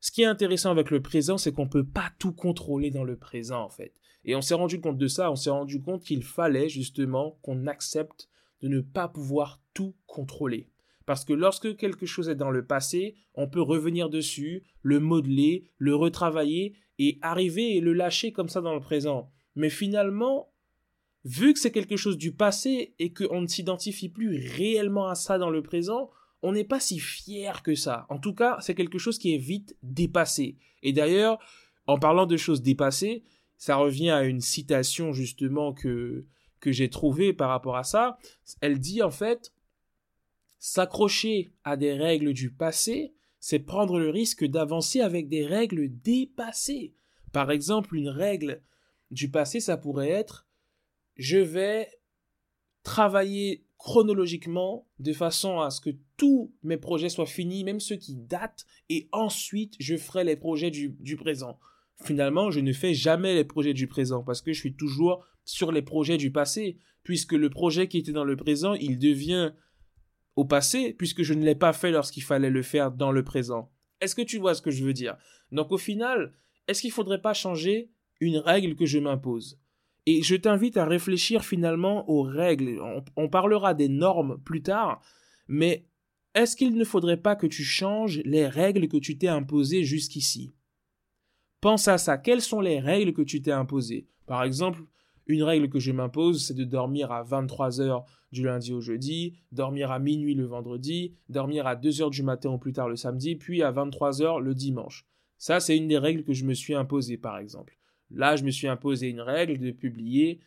ce 0.00 0.10
qui 0.10 0.22
est 0.22 0.26
intéressant 0.26 0.70
avec 0.70 0.90
le 0.90 1.00
présent, 1.00 1.38
c'est 1.38 1.52
qu'on 1.52 1.64
ne 1.64 1.70
peut 1.70 1.86
pas 1.86 2.12
tout 2.18 2.32
contrôler 2.32 2.90
dans 2.90 3.04
le 3.04 3.16
présent 3.16 3.62
en 3.62 3.70
fait. 3.70 3.94
Et 4.24 4.34
on 4.34 4.40
s'est 4.40 4.54
rendu 4.54 4.80
compte 4.80 4.98
de 4.98 5.06
ça, 5.06 5.30
on 5.30 5.36
s'est 5.36 5.50
rendu 5.50 5.80
compte 5.80 6.02
qu'il 6.02 6.22
fallait 6.22 6.68
justement 6.68 7.38
qu'on 7.42 7.66
accepte 7.66 8.28
de 8.62 8.68
ne 8.68 8.80
pas 8.80 9.08
pouvoir 9.08 9.60
tout 9.74 9.94
contrôler. 10.06 10.68
Parce 11.06 11.24
que 11.24 11.34
lorsque 11.34 11.76
quelque 11.76 12.06
chose 12.06 12.28
est 12.28 12.34
dans 12.34 12.50
le 12.50 12.64
passé, 12.64 13.14
on 13.34 13.48
peut 13.48 13.60
revenir 13.60 14.08
dessus, 14.08 14.62
le 14.80 15.00
modeler, 15.00 15.64
le 15.76 15.94
retravailler 15.94 16.74
et 16.98 17.18
arriver 17.20 17.76
et 17.76 17.80
le 17.80 17.92
lâcher 17.92 18.32
comme 18.32 18.48
ça 18.48 18.62
dans 18.62 18.74
le 18.74 18.80
présent. 18.80 19.30
Mais 19.54 19.68
finalement, 19.68 20.50
vu 21.24 21.52
que 21.52 21.58
c'est 21.58 21.72
quelque 21.72 21.96
chose 21.96 22.16
du 22.16 22.32
passé 22.32 22.94
et 22.98 23.12
qu'on 23.12 23.42
ne 23.42 23.46
s'identifie 23.46 24.08
plus 24.08 24.50
réellement 24.56 25.08
à 25.08 25.14
ça 25.14 25.38
dans 25.38 25.50
le 25.50 25.62
présent, 25.62 26.10
on 26.42 26.52
n'est 26.52 26.64
pas 26.64 26.80
si 26.80 26.98
fier 26.98 27.62
que 27.62 27.74
ça. 27.74 28.06
En 28.08 28.18
tout 28.18 28.34
cas, 28.34 28.58
c'est 28.60 28.74
quelque 28.74 28.98
chose 28.98 29.18
qui 29.18 29.34
est 29.34 29.38
vite 29.38 29.76
dépassé. 29.82 30.56
Et 30.82 30.92
d'ailleurs, 30.92 31.38
en 31.86 31.98
parlant 31.98 32.26
de 32.26 32.36
choses 32.36 32.62
dépassées, 32.62 33.24
ça 33.56 33.76
revient 33.76 34.10
à 34.10 34.24
une 34.24 34.40
citation 34.40 35.12
justement 35.12 35.72
que, 35.72 36.26
j'ai 36.66 36.88
trouvée 36.88 37.34
par 37.34 37.50
rapport 37.50 37.76
à 37.76 37.84
ça. 37.84 38.16
Elle 38.62 38.78
dit 38.78 39.02
en 39.02 39.10
fait, 39.10 39.52
s'accrocher 40.58 41.52
à 41.62 41.76
des 41.76 41.92
règles 41.92 42.32
du 42.32 42.50
passé, 42.50 43.12
c'est 43.38 43.58
prendre 43.58 43.98
le 43.98 44.08
risque 44.08 44.46
d'avancer 44.46 45.02
avec 45.02 45.28
des 45.28 45.44
règles 45.44 45.90
dépassées. 46.00 46.94
Par 47.32 47.50
exemple, 47.50 47.94
une 47.94 48.08
règle 48.08 48.62
du 49.10 49.30
passé, 49.30 49.60
ça 49.60 49.76
pourrait 49.76 50.08
être 50.08 50.46
je 51.16 51.38
vais 51.38 51.90
travailler 52.82 53.64
chronologiquement 53.78 54.86
de 54.98 55.12
façon 55.12 55.60
à 55.60 55.70
ce 55.70 55.80
que 55.80 55.90
tous 56.16 56.52
mes 56.62 56.76
projets 56.76 57.08
soient 57.08 57.26
finis, 57.26 57.64
même 57.64 57.80
ceux 57.80 57.96
qui 57.96 58.14
datent, 58.14 58.66
et 58.88 59.08
ensuite 59.12 59.74
je 59.78 59.96
ferai 59.96 60.24
les 60.24 60.36
projets 60.36 60.70
du 60.70 61.16
présent. 61.16 61.58
Finalement, 62.02 62.50
je 62.50 62.60
ne 62.60 62.72
fais 62.72 62.94
jamais 62.94 63.34
les 63.34 63.44
projets 63.44 63.74
du 63.74 63.86
présent 63.86 64.22
parce 64.22 64.42
que 64.42 64.52
je 64.52 64.58
suis 64.58 64.74
toujours 64.74 65.24
sur 65.44 65.72
les 65.72 65.82
projets 65.82 66.16
du 66.16 66.32
passé, 66.32 66.78
puisque 67.02 67.32
le 67.32 67.50
projet 67.50 67.86
qui 67.88 67.98
était 67.98 68.12
dans 68.12 68.24
le 68.24 68.36
présent, 68.36 68.74
il 68.74 68.98
devient 68.98 69.52
au 70.36 70.44
passé, 70.44 70.94
puisque 70.94 71.22
je 71.22 71.34
ne 71.34 71.44
l'ai 71.44 71.54
pas 71.54 71.72
fait 71.72 71.90
lorsqu'il 71.90 72.22
fallait 72.22 72.50
le 72.50 72.62
faire 72.62 72.90
dans 72.90 73.12
le 73.12 73.22
présent. 73.22 73.70
Est-ce 74.00 74.14
que 74.14 74.22
tu 74.22 74.38
vois 74.38 74.54
ce 74.54 74.62
que 74.62 74.70
je 74.70 74.84
veux 74.84 74.92
dire? 74.92 75.16
Donc 75.52 75.70
au 75.70 75.78
final, 75.78 76.32
est-ce 76.66 76.80
qu'il 76.80 76.90
ne 76.90 76.94
faudrait 76.94 77.20
pas 77.20 77.34
changer 77.34 77.90
une 78.20 78.38
règle 78.38 78.74
que 78.74 78.86
je 78.86 78.98
m'impose? 78.98 79.60
Et 80.06 80.22
je 80.22 80.34
t'invite 80.36 80.76
à 80.76 80.84
réfléchir 80.84 81.44
finalement 81.44 82.08
aux 82.10 82.22
règles. 82.22 82.80
On, 83.16 83.28
parlera 83.28 83.72
des 83.72 83.88
normes 83.88 84.38
plus 84.44 84.62
tard, 84.62 85.00
mais 85.48 85.86
est-ce 86.34 86.56
qu'il 86.56 86.74
ne 86.74 86.84
faudrait 86.84 87.20
pas 87.20 87.36
que 87.36 87.46
tu 87.46 87.64
changes 87.64 88.20
les 88.24 88.46
règles 88.46 88.88
que 88.88 88.96
tu 88.96 89.16
t'es 89.16 89.28
imposées 89.28 89.84
jusqu'ici? 89.84 90.53
Pense 91.64 91.88
à 91.88 91.96
ça. 91.96 92.18
Quelles 92.18 92.42
sont 92.42 92.60
les 92.60 92.78
règles 92.78 93.14
que 93.14 93.22
tu 93.22 93.40
t'es 93.40 93.50
imposées? 93.50 94.06
Par 94.26 94.44
exemple, 94.44 94.82
une 95.26 95.42
règle 95.42 95.70
que 95.70 95.78
je 95.78 95.92
m'impose, 95.92 96.44
c'est 96.44 96.52
de 96.52 96.64
dormir 96.64 97.10
à 97.10 97.22
23 97.22 97.80
heures 97.80 98.04
du 98.32 98.44
lundi 98.44 98.74
au 98.74 98.82
jeudi, 98.82 99.38
dormir 99.50 99.90
à 99.90 99.98
minuit 99.98 100.34
le 100.34 100.44
vendredi, 100.44 101.14
dormir 101.30 101.66
à 101.66 101.74
2 101.74 102.02
heures 102.02 102.10
du 102.10 102.22
matin 102.22 102.50
ou 102.50 102.58
plus 102.58 102.74
tard 102.74 102.90
le 102.90 102.96
samedi, 102.96 103.34
puis 103.34 103.62
à 103.62 103.70
23 103.70 104.20
heures 104.20 104.40
le 104.40 104.54
dimanche. 104.54 105.06
Ça, 105.38 105.58
c'est 105.58 105.74
une 105.74 105.88
des 105.88 105.96
règles 105.96 106.22
que 106.22 106.34
je 106.34 106.44
me 106.44 106.52
suis 106.52 106.74
imposée, 106.74 107.16
par 107.16 107.38
exemple. 107.38 107.78
Là, 108.10 108.36
je 108.36 108.44
me 108.44 108.50
suis 108.50 108.68
imposé 108.68 109.08
une 109.08 109.22
règle 109.22 109.56
de 109.56 109.70
publier 109.70 110.40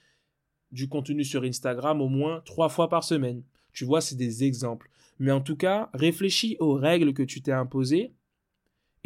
du 0.72 0.88
contenu 0.88 1.24
sur 1.24 1.42
Instagram 1.42 2.00
au 2.00 2.10
moins 2.10 2.44
trois 2.46 2.70
fois 2.70 2.90
par 2.90 3.04
semaine. 3.04 3.42
Tu 3.74 3.86
vois, 3.86 4.02
c'est 4.02 4.18
des 4.18 4.44
exemples. 4.44 4.92
Mais 5.18 5.32
en 5.32 5.42
tout 5.42 5.58
cas, 5.58 5.90
réfléchis 5.96 6.58
aux 6.60 6.76
règles 6.76 7.16
que 7.16 7.24
tu 7.24 7.42
t'es 7.42 7.54
imposées 7.54 8.14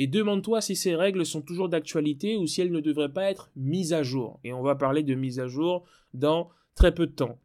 et 0.01 0.07
demande-toi 0.07 0.61
si 0.61 0.75
ces 0.75 0.95
règles 0.95 1.27
sont 1.27 1.43
toujours 1.43 1.69
d'actualité 1.69 2.35
ou 2.35 2.47
si 2.47 2.59
elles 2.59 2.71
ne 2.71 2.79
devraient 2.79 3.13
pas 3.13 3.29
être 3.29 3.51
mises 3.55 3.93
à 3.93 4.01
jour. 4.01 4.39
Et 4.43 4.51
on 4.51 4.63
va 4.63 4.73
parler 4.73 5.03
de 5.03 5.13
mise 5.13 5.39
à 5.39 5.45
jour 5.45 5.85
dans 6.15 6.49
très 6.73 6.91
peu 6.91 7.05
de 7.05 7.11
temps. 7.11 7.37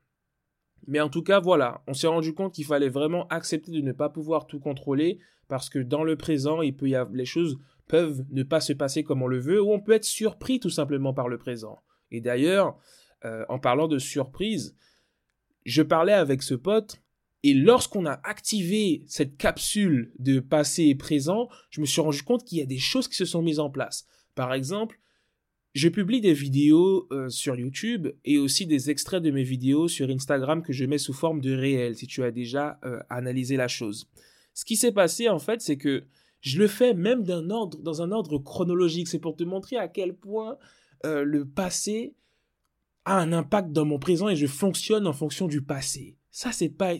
Mais 0.86 1.00
en 1.00 1.10
tout 1.10 1.22
cas, 1.22 1.38
voilà, 1.38 1.82
on 1.86 1.92
s'est 1.92 2.06
rendu 2.06 2.32
compte 2.32 2.54
qu'il 2.54 2.64
fallait 2.64 2.88
vraiment 2.88 3.26
accepter 3.28 3.72
de 3.72 3.82
ne 3.82 3.92
pas 3.92 4.08
pouvoir 4.08 4.46
tout 4.46 4.58
contrôler 4.58 5.18
parce 5.48 5.68
que 5.68 5.78
dans 5.78 6.02
le 6.02 6.16
présent, 6.16 6.60
les 6.62 7.24
choses 7.26 7.58
peuvent 7.88 8.24
ne 8.30 8.42
pas 8.42 8.62
se 8.62 8.72
passer 8.72 9.04
comme 9.04 9.20
on 9.20 9.26
le 9.26 9.38
veut 9.38 9.60
ou 9.60 9.70
on 9.70 9.80
peut 9.80 9.92
être 9.92 10.04
surpris 10.04 10.58
tout 10.58 10.70
simplement 10.70 11.12
par 11.12 11.28
le 11.28 11.36
présent. 11.36 11.82
Et 12.10 12.22
d'ailleurs, 12.22 12.78
euh, 13.26 13.44
en 13.50 13.58
parlant 13.58 13.86
de 13.86 13.98
surprise, 13.98 14.74
je 15.66 15.82
parlais 15.82 16.14
avec 16.14 16.42
ce 16.42 16.54
pote 16.54 17.02
et 17.42 17.54
lorsqu'on 17.54 18.06
a 18.06 18.20
activé 18.24 19.04
cette 19.06 19.36
capsule 19.36 20.12
de 20.18 20.40
passé 20.40 20.84
et 20.84 20.94
présent, 20.94 21.48
je 21.70 21.80
me 21.80 21.86
suis 21.86 22.00
rendu 22.00 22.22
compte 22.22 22.44
qu'il 22.44 22.58
y 22.58 22.62
a 22.62 22.66
des 22.66 22.78
choses 22.78 23.08
qui 23.08 23.14
se 23.14 23.24
sont 23.24 23.42
mises 23.42 23.60
en 23.60 23.70
place. 23.70 24.06
Par 24.34 24.52
exemple, 24.52 24.98
je 25.74 25.88
publie 25.88 26.22
des 26.22 26.32
vidéos 26.32 27.06
euh, 27.12 27.28
sur 27.28 27.54
YouTube 27.54 28.08
et 28.24 28.38
aussi 28.38 28.66
des 28.66 28.88
extraits 28.88 29.22
de 29.22 29.30
mes 29.30 29.42
vidéos 29.42 29.88
sur 29.88 30.08
Instagram 30.08 30.62
que 30.62 30.72
je 30.72 30.86
mets 30.86 30.98
sous 30.98 31.12
forme 31.12 31.40
de 31.40 31.54
réel, 31.54 31.96
si 31.96 32.06
tu 32.06 32.22
as 32.24 32.30
déjà 32.30 32.78
euh, 32.84 32.98
analysé 33.10 33.56
la 33.56 33.68
chose. 33.68 34.08
Ce 34.54 34.64
qui 34.64 34.76
s'est 34.76 34.92
passé 34.92 35.28
en 35.28 35.38
fait, 35.38 35.60
c'est 35.60 35.76
que 35.76 36.04
je 36.40 36.58
le 36.58 36.66
fais 36.66 36.94
même 36.94 37.24
dans 37.24 38.02
un 38.02 38.10
ordre 38.10 38.38
chronologique. 38.38 39.08
C'est 39.08 39.18
pour 39.18 39.36
te 39.36 39.44
montrer 39.44 39.76
à 39.76 39.88
quel 39.88 40.14
point 40.14 40.56
euh, 41.04 41.24
le 41.24 41.44
passé 41.44 42.14
a 43.04 43.18
un 43.18 43.32
impact 43.32 43.72
dans 43.72 43.84
mon 43.84 43.98
présent 43.98 44.28
et 44.28 44.36
je 44.36 44.46
fonctionne 44.46 45.06
en 45.06 45.12
fonction 45.12 45.46
du 45.46 45.60
passé. 45.60 46.16
Ça, 46.36 46.52
c'est 46.52 46.68
pas, 46.68 46.92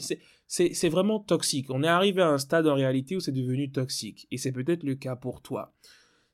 c'est 0.46 0.88
vraiment 0.88 1.20
toxique. 1.20 1.66
On 1.68 1.82
est 1.82 1.88
arrivé 1.88 2.22
à 2.22 2.30
un 2.30 2.38
stade 2.38 2.66
en 2.66 2.74
réalité 2.74 3.16
où 3.16 3.20
c'est 3.20 3.32
devenu 3.32 3.70
toxique. 3.70 4.26
Et 4.30 4.38
c'est 4.38 4.50
peut-être 4.50 4.82
le 4.82 4.94
cas 4.94 5.14
pour 5.14 5.42
toi. 5.42 5.74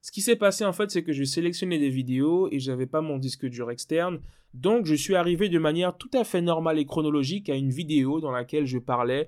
Ce 0.03 0.13
qui 0.13 0.21
s'est 0.21 0.37
passé 0.37 0.65
en 0.65 0.73
fait, 0.73 0.89
c'est 0.93 1.03
que 1.03 1.13
je 1.13 1.25
sélectionnais 1.25 1.81
des 1.81 1.89
vidéos 1.89 2.49
et 2.53 2.61
j'avais 2.61 2.87
pas 2.87 3.01
mon 3.01 3.19
disque 3.19 3.45
dur 3.47 3.73
externe. 3.73 4.21
Donc 4.55 4.87
je 4.87 4.95
suis 4.95 5.17
arrivé 5.17 5.49
de 5.49 5.59
manière 5.59 5.97
tout 5.97 6.13
à 6.13 6.23
fait 6.23 6.43
normale 6.43 6.79
et 6.79 6.87
chronologique 6.87 7.49
à 7.49 7.57
une 7.57 7.71
vidéo 7.71 8.21
dans 8.21 8.31
laquelle 8.31 8.67
je 8.67 8.79
parlais 8.79 9.27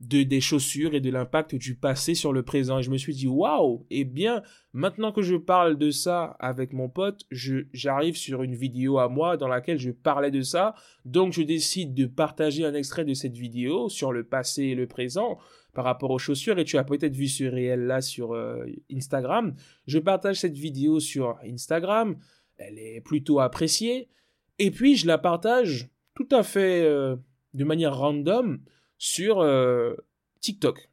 de 0.00 0.22
des 0.22 0.40
chaussures 0.40 0.94
et 0.94 1.00
de 1.00 1.10
l'impact 1.10 1.54
du 1.54 1.74
passé 1.74 2.14
sur 2.14 2.32
le 2.32 2.42
présent. 2.42 2.78
Et 2.78 2.82
je 2.82 2.90
me 2.90 2.96
suis 2.96 3.14
dit, 3.14 3.26
waouh, 3.26 3.86
eh 3.90 4.04
bien, 4.04 4.42
maintenant 4.72 5.12
que 5.12 5.20
je 5.20 5.36
parle 5.36 5.76
de 5.76 5.90
ça 5.90 6.36
avec 6.40 6.72
mon 6.72 6.88
pote, 6.88 7.26
j'arrive 7.30 8.16
sur 8.16 8.42
une 8.42 8.54
vidéo 8.54 8.98
à 8.98 9.08
moi 9.08 9.36
dans 9.36 9.48
laquelle 9.48 9.78
je 9.78 9.90
parlais 9.90 10.30
de 10.30 10.40
ça. 10.40 10.74
Donc, 11.04 11.34
je 11.34 11.42
décide 11.42 11.92
de 11.94 12.06
partager 12.06 12.64
un 12.64 12.72
extrait 12.72 13.04
de 13.04 13.12
cette 13.12 13.36
vidéo 13.36 13.90
sur 13.90 14.12
le 14.12 14.24
passé 14.24 14.64
et 14.64 14.74
le 14.74 14.86
présent 14.86 15.38
par 15.74 15.84
rapport 15.84 16.10
aux 16.10 16.18
chaussures. 16.18 16.58
Et 16.58 16.64
tu 16.64 16.78
as 16.78 16.84
peut-être 16.84 17.14
vu 17.14 17.28
ce 17.28 17.44
réel 17.44 17.82
là 17.82 18.00
sur 18.00 18.32
euh, 18.32 18.64
Instagram. 18.90 19.54
Je 19.86 19.98
partage 19.98 20.36
cette 20.36 20.56
vidéo 20.56 20.98
sur 20.98 21.36
Instagram. 21.44 22.16
Elle 22.56 22.78
est 22.78 23.02
plutôt 23.02 23.38
appréciée. 23.38 24.08
Et 24.58 24.70
puis, 24.70 24.96
je 24.96 25.06
la 25.06 25.18
partage 25.18 25.90
tout 26.14 26.28
à 26.30 26.42
fait 26.42 26.82
euh, 26.84 27.16
de 27.52 27.64
manière 27.64 27.96
random 27.96 28.60
sur 29.00 29.40
euh, 29.40 29.96
TikTok. 30.40 30.90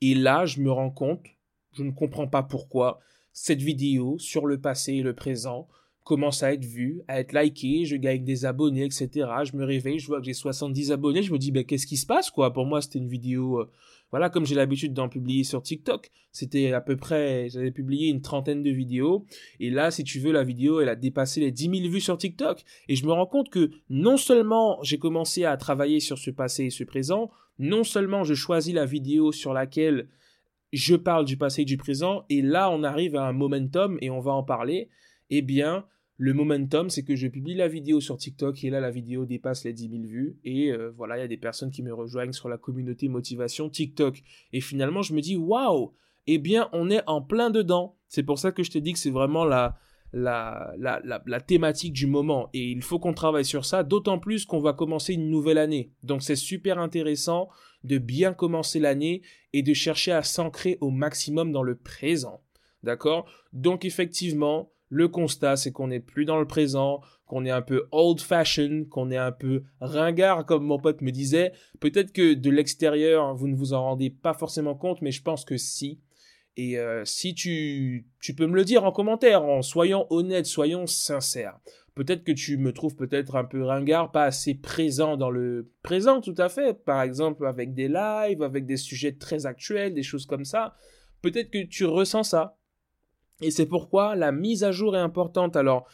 Et 0.00 0.14
là, 0.14 0.44
je 0.46 0.60
me 0.60 0.70
rends 0.70 0.90
compte, 0.90 1.24
je 1.72 1.84
ne 1.84 1.92
comprends 1.92 2.26
pas 2.26 2.42
pourquoi, 2.42 2.98
cette 3.32 3.62
vidéo 3.62 4.18
sur 4.18 4.46
le 4.46 4.60
passé 4.60 4.94
et 4.94 5.02
le 5.02 5.14
présent 5.14 5.68
commence 6.08 6.42
à 6.42 6.54
être 6.54 6.64
vue, 6.64 7.02
à 7.06 7.20
être 7.20 7.32
likée, 7.32 7.84
je 7.84 7.94
gagne 7.94 8.24
des 8.24 8.46
abonnés, 8.46 8.84
etc. 8.84 9.10
Je 9.44 9.54
me 9.56 9.64
réveille, 9.64 9.98
je 9.98 10.06
vois 10.06 10.20
que 10.20 10.24
j'ai 10.24 10.32
70 10.32 10.90
abonnés, 10.90 11.22
je 11.22 11.32
me 11.32 11.38
dis, 11.38 11.52
ben, 11.52 11.64
qu'est-ce 11.64 11.86
qui 11.86 11.98
se 11.98 12.06
passe, 12.06 12.30
quoi? 12.30 12.52
Pour 12.52 12.64
moi, 12.64 12.80
c'était 12.80 12.98
une 12.98 13.08
vidéo 13.08 13.60
euh, 13.60 13.70
voilà, 14.10 14.30
comme 14.30 14.46
j'ai 14.46 14.54
l'habitude 14.54 14.94
d'en 14.94 15.08
publier 15.08 15.44
sur 15.44 15.62
TikTok, 15.62 16.10
c'était 16.32 16.72
à 16.72 16.80
peu 16.80 16.96
près, 16.96 17.50
j'avais 17.50 17.70
publié 17.70 18.08
une 18.08 18.22
trentaine 18.22 18.62
de 18.62 18.70
vidéos, 18.70 19.26
et 19.60 19.68
là, 19.68 19.90
si 19.90 20.02
tu 20.02 20.18
veux, 20.18 20.32
la 20.32 20.44
vidéo, 20.44 20.80
elle 20.80 20.88
a 20.88 20.96
dépassé 20.96 21.40
les 21.40 21.52
10 21.52 21.80
000 21.82 21.92
vues 21.92 22.00
sur 22.00 22.16
TikTok, 22.16 22.64
et 22.88 22.96
je 22.96 23.04
me 23.04 23.12
rends 23.12 23.26
compte 23.26 23.50
que 23.50 23.70
non 23.90 24.16
seulement 24.16 24.82
j'ai 24.82 24.98
commencé 24.98 25.44
à 25.44 25.56
travailler 25.58 26.00
sur 26.00 26.16
ce 26.16 26.30
passé 26.30 26.64
et 26.64 26.70
ce 26.70 26.84
présent, 26.84 27.30
non 27.58 27.84
seulement 27.84 28.24
je 28.24 28.34
choisis 28.34 28.72
la 28.72 28.86
vidéo 28.86 29.30
sur 29.30 29.52
laquelle 29.52 30.08
je 30.72 30.96
parle 30.96 31.26
du 31.26 31.36
passé 31.36 31.62
et 31.62 31.66
du 31.66 31.76
présent, 31.76 32.24
et 32.30 32.40
là, 32.40 32.70
on 32.70 32.82
arrive 32.84 33.14
à 33.14 33.26
un 33.26 33.32
momentum, 33.34 33.98
et 34.00 34.08
on 34.08 34.20
va 34.20 34.32
en 34.32 34.42
parler, 34.42 34.88
eh 35.28 35.42
bien, 35.42 35.84
le 36.20 36.34
momentum, 36.34 36.90
c'est 36.90 37.04
que 37.04 37.14
je 37.14 37.28
publie 37.28 37.54
la 37.54 37.68
vidéo 37.68 38.00
sur 38.00 38.16
TikTok 38.16 38.64
et 38.64 38.70
là, 38.70 38.80
la 38.80 38.90
vidéo 38.90 39.24
dépasse 39.24 39.64
les 39.64 39.72
10 39.72 39.88
000 39.88 40.02
vues. 40.02 40.36
Et 40.44 40.72
euh, 40.72 40.90
voilà, 40.96 41.16
il 41.16 41.20
y 41.20 41.24
a 41.24 41.28
des 41.28 41.36
personnes 41.36 41.70
qui 41.70 41.84
me 41.84 41.94
rejoignent 41.94 42.32
sur 42.32 42.48
la 42.48 42.58
communauté 42.58 43.08
motivation 43.08 43.70
TikTok. 43.70 44.20
Et 44.52 44.60
finalement, 44.60 45.02
je 45.02 45.14
me 45.14 45.20
dis, 45.20 45.36
waouh, 45.36 45.94
eh 46.26 46.38
bien, 46.38 46.68
on 46.72 46.90
est 46.90 47.02
en 47.06 47.22
plein 47.22 47.50
dedans. 47.50 47.96
C'est 48.08 48.24
pour 48.24 48.40
ça 48.40 48.50
que 48.50 48.64
je 48.64 48.70
te 48.72 48.78
dis 48.78 48.94
que 48.94 48.98
c'est 48.98 49.10
vraiment 49.10 49.44
la, 49.44 49.78
la, 50.12 50.74
la, 50.76 51.00
la, 51.04 51.40
thématique 51.40 51.92
du 51.92 52.08
moment. 52.08 52.50
Et 52.52 52.68
il 52.68 52.82
faut 52.82 52.98
qu'on 52.98 53.14
travaille 53.14 53.44
sur 53.44 53.64
ça, 53.64 53.84
d'autant 53.84 54.18
plus 54.18 54.44
qu'on 54.44 54.60
va 54.60 54.72
commencer 54.72 55.14
une 55.14 55.30
nouvelle 55.30 55.58
année. 55.58 55.92
Donc, 56.02 56.24
c'est 56.24 56.34
super 56.34 56.78
intéressant 56.78 57.48
de 57.84 57.98
bien 57.98 58.32
commencer 58.32 58.80
l'année 58.80 59.22
et 59.52 59.62
de 59.62 59.72
chercher 59.72 60.10
à 60.10 60.24
s'ancrer 60.24 60.78
au 60.80 60.90
maximum 60.90 61.52
dans 61.52 61.62
le 61.62 61.76
présent. 61.76 62.42
D'accord? 62.82 63.30
Donc, 63.52 63.84
effectivement, 63.84 64.72
le 64.88 65.08
constat, 65.08 65.56
c'est 65.56 65.72
qu'on 65.72 65.88
n'est 65.88 66.00
plus 66.00 66.24
dans 66.24 66.38
le 66.38 66.46
présent, 66.46 67.00
qu'on 67.26 67.44
est 67.44 67.50
un 67.50 67.62
peu 67.62 67.88
old 67.92 68.20
fashioned, 68.20 68.88
qu'on 68.88 69.10
est 69.10 69.16
un 69.16 69.32
peu 69.32 69.62
ringard, 69.80 70.46
comme 70.46 70.64
mon 70.64 70.78
pote 70.78 71.02
me 71.02 71.10
disait. 71.10 71.52
Peut-être 71.80 72.12
que 72.12 72.34
de 72.34 72.50
l'extérieur, 72.50 73.34
vous 73.34 73.48
ne 73.48 73.56
vous 73.56 73.74
en 73.74 73.82
rendez 73.82 74.10
pas 74.10 74.34
forcément 74.34 74.74
compte, 74.74 75.02
mais 75.02 75.12
je 75.12 75.22
pense 75.22 75.44
que 75.44 75.56
si. 75.56 76.00
Et 76.56 76.78
euh, 76.78 77.04
si 77.04 77.34
tu, 77.34 78.08
tu 78.20 78.34
peux 78.34 78.46
me 78.46 78.56
le 78.56 78.64
dire 78.64 78.84
en 78.84 78.90
commentaire, 78.90 79.44
en 79.44 79.62
soyant 79.62 80.06
honnête, 80.10 80.46
soyons 80.46 80.86
sincères. 80.86 81.58
Peut-être 81.94 82.24
que 82.24 82.32
tu 82.32 82.56
me 82.56 82.72
trouves 82.72 82.96
peut-être 82.96 83.36
un 83.36 83.44
peu 83.44 83.62
ringard, 83.64 84.12
pas 84.12 84.24
assez 84.24 84.54
présent 84.54 85.16
dans 85.16 85.30
le 85.30 85.70
présent, 85.82 86.20
tout 86.20 86.34
à 86.38 86.48
fait. 86.48 86.84
Par 86.84 87.02
exemple, 87.02 87.46
avec 87.46 87.74
des 87.74 87.88
lives, 87.88 88.42
avec 88.42 88.66
des 88.66 88.76
sujets 88.76 89.12
très 89.12 89.46
actuels, 89.46 89.94
des 89.94 90.02
choses 90.02 90.26
comme 90.26 90.44
ça. 90.44 90.74
Peut-être 91.22 91.50
que 91.50 91.64
tu 91.64 91.84
ressens 91.84 92.24
ça. 92.24 92.57
Et 93.40 93.50
c'est 93.50 93.66
pourquoi 93.66 94.16
la 94.16 94.32
mise 94.32 94.64
à 94.64 94.72
jour 94.72 94.96
est 94.96 95.00
importante. 95.00 95.56
Alors, 95.56 95.88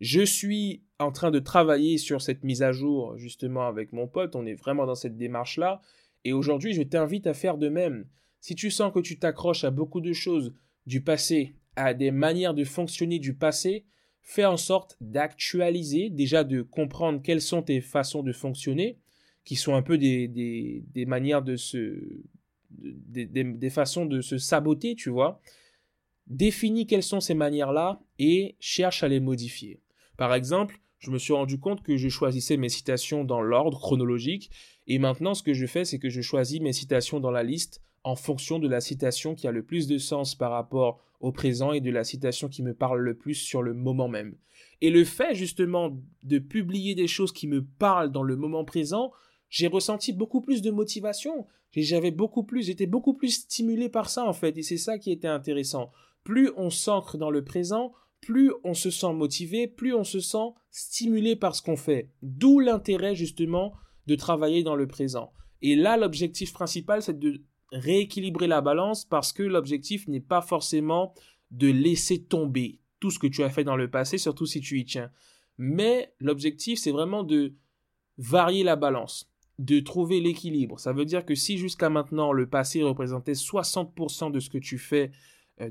je 0.00 0.22
suis 0.22 0.82
en 0.98 1.12
train 1.12 1.30
de 1.30 1.38
travailler 1.38 1.98
sur 1.98 2.20
cette 2.20 2.44
mise 2.44 2.62
à 2.62 2.72
jour 2.72 3.16
justement 3.16 3.66
avec 3.66 3.92
mon 3.92 4.08
pote. 4.08 4.34
On 4.36 4.46
est 4.46 4.54
vraiment 4.54 4.86
dans 4.86 4.94
cette 4.94 5.16
démarche-là. 5.16 5.80
Et 6.24 6.32
aujourd'hui, 6.32 6.72
je 6.72 6.82
t'invite 6.82 7.26
à 7.26 7.34
faire 7.34 7.58
de 7.58 7.68
même. 7.68 8.06
Si 8.40 8.54
tu 8.54 8.70
sens 8.70 8.92
que 8.92 9.00
tu 9.00 9.18
t'accroches 9.18 9.64
à 9.64 9.70
beaucoup 9.70 10.00
de 10.00 10.12
choses 10.12 10.54
du 10.86 11.02
passé, 11.02 11.54
à 11.76 11.94
des 11.94 12.10
manières 12.10 12.54
de 12.54 12.64
fonctionner 12.64 13.18
du 13.18 13.34
passé, 13.34 13.84
fais 14.22 14.44
en 14.44 14.56
sorte 14.56 14.96
d'actualiser, 15.00 16.10
déjà 16.10 16.44
de 16.44 16.62
comprendre 16.62 17.22
quelles 17.22 17.40
sont 17.40 17.62
tes 17.62 17.80
façons 17.80 18.22
de 18.22 18.32
fonctionner, 18.32 18.98
qui 19.44 19.56
sont 19.56 19.74
un 19.74 19.82
peu 19.82 19.96
des, 19.96 20.28
des, 20.28 21.06
manières 21.06 21.42
de 21.42 21.56
se. 21.56 21.98
Des, 22.70 23.26
des, 23.26 23.70
façons 23.70 24.04
de 24.04 24.20
se 24.20 24.36
saboter, 24.36 24.94
tu 24.94 25.08
vois 25.08 25.40
définis 26.28 26.86
quelles 26.86 27.02
sont 27.02 27.20
ces 27.20 27.34
manières-là 27.34 28.00
et 28.18 28.56
cherche 28.60 29.02
à 29.02 29.08
les 29.08 29.20
modifier. 29.20 29.80
Par 30.16 30.34
exemple, 30.34 30.80
je 30.98 31.10
me 31.10 31.18
suis 31.18 31.32
rendu 31.32 31.58
compte 31.58 31.82
que 31.82 31.96
je 31.96 32.08
choisissais 32.08 32.56
mes 32.56 32.68
citations 32.68 33.24
dans 33.24 33.40
l'ordre 33.40 33.78
chronologique 33.78 34.50
et 34.86 34.98
maintenant 34.98 35.34
ce 35.34 35.42
que 35.42 35.54
je 35.54 35.66
fais 35.66 35.84
c'est 35.84 35.98
que 35.98 36.10
je 36.10 36.20
choisis 36.20 36.60
mes 36.60 36.72
citations 36.72 37.20
dans 37.20 37.30
la 37.30 37.44
liste 37.44 37.82
en 38.04 38.16
fonction 38.16 38.58
de 38.58 38.68
la 38.68 38.80
citation 38.80 39.34
qui 39.34 39.46
a 39.46 39.52
le 39.52 39.62
plus 39.62 39.86
de 39.86 39.98
sens 39.98 40.34
par 40.34 40.50
rapport 40.50 41.00
au 41.20 41.32
présent 41.32 41.72
et 41.72 41.80
de 41.80 41.90
la 41.90 42.04
citation 42.04 42.48
qui 42.48 42.62
me 42.62 42.74
parle 42.74 43.00
le 43.00 43.16
plus 43.16 43.34
sur 43.34 43.62
le 43.62 43.74
moment 43.74 44.08
même. 44.08 44.36
Et 44.80 44.90
le 44.90 45.04
fait 45.04 45.34
justement 45.34 46.00
de 46.22 46.38
publier 46.38 46.94
des 46.94 47.08
choses 47.08 47.32
qui 47.32 47.48
me 47.48 47.64
parlent 47.64 48.12
dans 48.12 48.22
le 48.22 48.36
moment 48.36 48.64
présent, 48.64 49.12
j'ai 49.48 49.66
ressenti 49.66 50.12
beaucoup 50.12 50.40
plus 50.40 50.62
de 50.62 50.70
motivation. 50.70 51.46
J'avais 51.72 52.10
beaucoup 52.10 52.44
plus, 52.44 52.66
j'étais 52.66 52.86
beaucoup 52.86 53.14
plus 53.14 53.30
stimulé 53.30 53.88
par 53.88 54.10
ça 54.10 54.24
en 54.24 54.32
fait, 54.32 54.56
et 54.56 54.62
c'est 54.62 54.78
ça 54.78 54.98
qui 54.98 55.12
était 55.12 55.28
intéressant 55.28 55.90
plus 56.24 56.50
on 56.56 56.70
s'ancre 56.70 57.16
dans 57.16 57.30
le 57.30 57.44
présent, 57.44 57.92
plus 58.20 58.52
on 58.64 58.74
se 58.74 58.90
sent 58.90 59.12
motivé, 59.12 59.66
plus 59.66 59.94
on 59.94 60.04
se 60.04 60.20
sent 60.20 60.52
stimulé 60.70 61.36
par 61.36 61.54
ce 61.54 61.62
qu'on 61.62 61.76
fait. 61.76 62.10
D'où 62.22 62.60
l'intérêt 62.60 63.14
justement 63.14 63.74
de 64.06 64.14
travailler 64.14 64.62
dans 64.62 64.74
le 64.74 64.86
présent. 64.86 65.32
Et 65.62 65.76
là, 65.76 65.96
l'objectif 65.96 66.52
principal, 66.52 67.02
c'est 67.02 67.18
de 67.18 67.42
rééquilibrer 67.72 68.46
la 68.46 68.60
balance 68.60 69.04
parce 69.04 69.32
que 69.32 69.42
l'objectif 69.42 70.08
n'est 70.08 70.20
pas 70.20 70.40
forcément 70.40 71.14
de 71.50 71.68
laisser 71.68 72.24
tomber 72.24 72.80
tout 73.00 73.10
ce 73.10 73.18
que 73.18 73.26
tu 73.26 73.42
as 73.42 73.50
fait 73.50 73.64
dans 73.64 73.76
le 73.76 73.90
passé, 73.90 74.18
surtout 74.18 74.46
si 74.46 74.60
tu 74.60 74.78
y 74.78 74.84
tiens. 74.84 75.10
Mais 75.58 76.14
l'objectif, 76.20 76.78
c'est 76.78 76.90
vraiment 76.90 77.22
de 77.22 77.54
varier 78.16 78.64
la 78.64 78.76
balance, 78.76 79.30
de 79.58 79.80
trouver 79.80 80.20
l'équilibre. 80.20 80.78
Ça 80.78 80.92
veut 80.92 81.04
dire 81.04 81.24
que 81.24 81.34
si 81.34 81.58
jusqu'à 81.58 81.90
maintenant 81.90 82.32
le 82.32 82.48
passé 82.48 82.82
représentait 82.82 83.32
60% 83.32 84.32
de 84.32 84.40
ce 84.40 84.50
que 84.50 84.58
tu 84.58 84.78
fais 84.78 85.10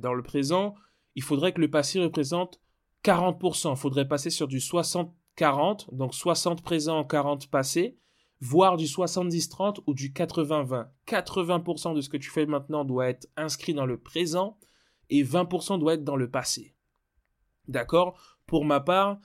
dans 0.02 0.14
le 0.14 0.24
présent, 0.24 0.76
il 1.16 1.24
faudrait 1.24 1.54
que 1.54 1.62
le 1.62 1.70
passé 1.70 2.00
représente 2.00 2.62
40%. 3.04 3.72
Il 3.72 3.78
faudrait 3.78 4.08
passer 4.08 4.30
sur 4.30 4.48
du 4.48 4.60
60-40, 4.60 5.94
donc 5.96 6.14
60 6.14 6.62
présent, 6.62 7.04
40 7.04 7.50
passé, 7.50 7.98
voire 8.40 8.78
du 8.78 8.86
70-30 8.86 9.82
ou 9.88 9.94
du 9.94 10.12
80-20. 10.12 10.88
80%, 11.08 11.96
de 11.96 12.02
ce 12.02 12.10
que 12.10 12.18
tu 12.18 12.30
fais 12.30 12.46
maintenant 12.46 12.86
doit 12.86 13.08
être 13.10 13.28
inscrit 13.36 13.74
dans 13.74 13.86
le 13.86 13.98
présent 13.98 14.58
et 15.10 15.24
20% 15.24 15.80
doit 15.80 15.96
être 15.96 16.04
dans 16.04 16.16
le 16.16 16.30
passé. 16.30 16.76
D'accord? 17.68 18.20
Pour 18.46 18.66
ma 18.66 18.80
part, 18.80 19.20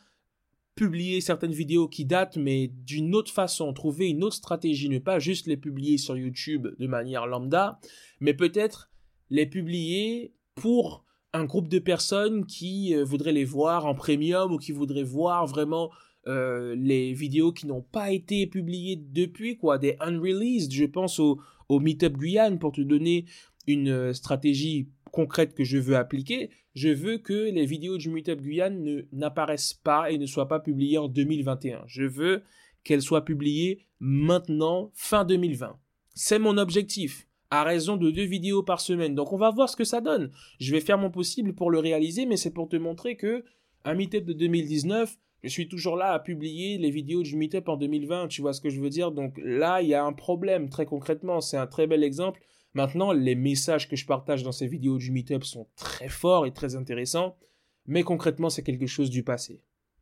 publier 0.75 1.21
certaines 1.21 1.53
vidéos 1.53 1.89
qui 1.89 2.05
datent, 2.05 2.37
mais 2.37 2.69
d'une 2.69 3.15
autre 3.15 3.33
façon, 3.33 3.73
trouver 3.73 4.09
une 4.09 4.25
autre 4.25 4.37
stratégie, 4.37 4.89
ne 4.89 4.99
pas 4.99 5.19
juste 5.19 5.47
les 5.47 5.57
publier 5.57 5.99
sur 5.99 6.17
YouTube 6.17 6.69
de 6.79 6.87
manière 6.87 7.27
lambda, 7.27 7.79
mais 8.21 8.35
peut-être 8.35 8.91
les 9.31 9.47
publier 9.47 10.35
pour 10.55 11.05
un 11.33 11.45
groupe 11.45 11.69
de 11.69 11.79
personnes 11.79 12.47
qui 12.47 12.95
euh, 12.95 13.05
voudraient 13.05 13.33
les 13.33 13.45
voir 13.45 13.87
en 13.87 13.95
premium 13.95 14.53
ou 14.53 14.59
qui 14.59 14.73
voudraient 14.73 15.03
voir 15.03 15.47
vraiment 15.47 15.91
euh, 16.27 16.75
les 16.77 17.13
vidéos 17.13 17.53
qui 17.53 17.67
n'ont 17.67 17.83
pas 17.83 18.13
été 18.13 18.47
publiées 18.47 18.97
depuis, 18.97 19.57
quoi, 19.57 19.79
des 19.79 19.97
unreleased. 20.01 20.73
Je 20.73 20.85
pense 20.85 21.19
au, 21.19 21.41
au 21.69 21.81
Meetup 21.81 22.17
Guyane 22.17 22.59
pour 22.59 22.73
te 22.73 22.81
donner 22.81 23.25
une 23.67 23.89
euh, 23.89 24.13
stratégie 24.13 24.89
concrète 25.11 25.55
que 25.55 25.65
je 25.65 25.79
veux 25.79 25.97
appliquer. 25.97 26.51
Je 26.75 26.89
veux 26.89 27.19
que 27.19 27.51
les 27.51 27.67
vidéos 27.67 27.99
du 27.99 28.11
Meetup 28.11 28.41
Guyane 28.41 28.83
ne, 28.83 29.03
n'apparaissent 29.13 29.75
pas 29.75 30.11
et 30.11 30.19
ne 30.19 30.27
soient 30.27 30.49
pas 30.49 30.61
publiées 30.61 30.99
en 30.99 31.09
2021. 31.09 31.83
Je 31.87 32.05
veux 32.05 32.43
qu'elles 32.85 33.03
soient 33.03 33.25
publiées 33.25 33.87
maintenant, 34.01 34.91
fin 34.95 35.25
2020. 35.25 35.79
C'est 36.15 36.39
mon 36.39 36.59
objectif 36.59 37.27
à 37.53 37.65
raison 37.65 37.99
de 37.99 38.11
deux 38.11 38.25
vidéos 38.25 38.63
par 38.63 38.81
semaine. 38.81 39.15
Donc 39.15 39.35
on 39.35 39.37
va 39.37 39.51
voir 39.51 39.69
ce 39.69 39.77
que 39.77 39.85
ça 39.85 40.01
donne. 40.01 40.31
Je 40.59 40.73
vais 40.73 40.81
faire 40.81 40.97
mon 40.97 41.11
possible 41.11 41.55
pour 41.55 41.71
le 41.71 41.81
réaliser, 41.81 42.25
mais 42.25 42.39
c'est 42.39 42.51
pour 42.51 42.67
te 42.67 42.77
montrer 42.77 43.15
que 43.15 43.45
un 43.85 43.93
meetup 43.93 44.25
de 44.25 44.33
2019, 44.33 45.19
je 45.43 45.49
suis 45.51 45.69
toujours 45.69 45.97
là 45.97 46.13
à 46.13 46.19
publier 46.19 46.79
les 46.79 46.91
vidéos 46.91 47.23
du 47.23 47.37
meetup 47.37 47.69
en 47.69 47.77
2020, 47.77 48.29
tu 48.29 48.41
vois 48.41 48.55
ce 48.55 48.63
que 48.63 48.71
je 48.71 48.81
veux 48.81 48.89
dire? 48.89 49.13
Donc 49.13 49.39
là, 49.45 49.83
il 49.83 49.89
y 49.89 49.95
a 49.95 50.03
un 50.03 50.15
problème 50.15 50.71
très 50.71 50.87
concrètement, 50.87 51.43
c'est 51.43 51.59
un 51.59 51.67
très 51.67 51.87
bel 51.87 52.03
exemple. 52.03 52.41
Maintenant, 52.73 53.13
les 53.13 53.35
messages 53.35 53.87
que 53.87 53.97
je 53.97 54.07
partage 54.07 54.43
dans 54.43 54.53
ces 54.53 54.67
vidéos 54.67 54.97
du 54.97 55.13
meetup 55.13 55.45
sont 55.45 55.69
très 55.77 56.09
forts 56.09 56.47
et 56.47 56.55
très 56.55 56.75
intéressants, 56.75 57.37
mais 57.85 58.03
concrètement, 58.03 58.49
c'est 58.49 58.63
quelque 58.63 58.87
chose 58.87 59.11
du 59.11 59.25
passé. 59.25 59.61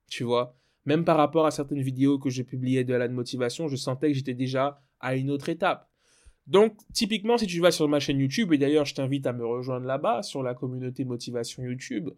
Tu 0.08 0.22
vois? 0.22 0.56
Même 0.84 1.04
par 1.04 1.16
rapport 1.16 1.46
à 1.46 1.50
certaines 1.50 1.82
vidéos 1.82 2.20
que 2.20 2.30
j'ai 2.30 2.44
publiées 2.44 2.84
de 2.84 2.94
la 2.94 3.08
motivation, 3.08 3.66
je 3.66 3.74
sentais 3.74 4.06
que 4.06 4.14
j'étais 4.14 4.34
déjà 4.34 4.80
à 5.00 5.16
une 5.16 5.32
autre 5.32 5.48
étape. 5.48 5.89
Donc, 6.46 6.76
typiquement, 6.92 7.38
si 7.38 7.46
tu 7.46 7.60
vas 7.60 7.70
sur 7.70 7.88
ma 7.88 8.00
chaîne 8.00 8.18
YouTube, 8.18 8.52
et 8.52 8.58
d'ailleurs, 8.58 8.84
je 8.84 8.94
t'invite 8.94 9.26
à 9.26 9.32
me 9.32 9.46
rejoindre 9.46 9.86
là-bas, 9.86 10.22
sur 10.22 10.42
la 10.42 10.54
communauté 10.54 11.04
motivation 11.04 11.62
YouTube, 11.62 12.10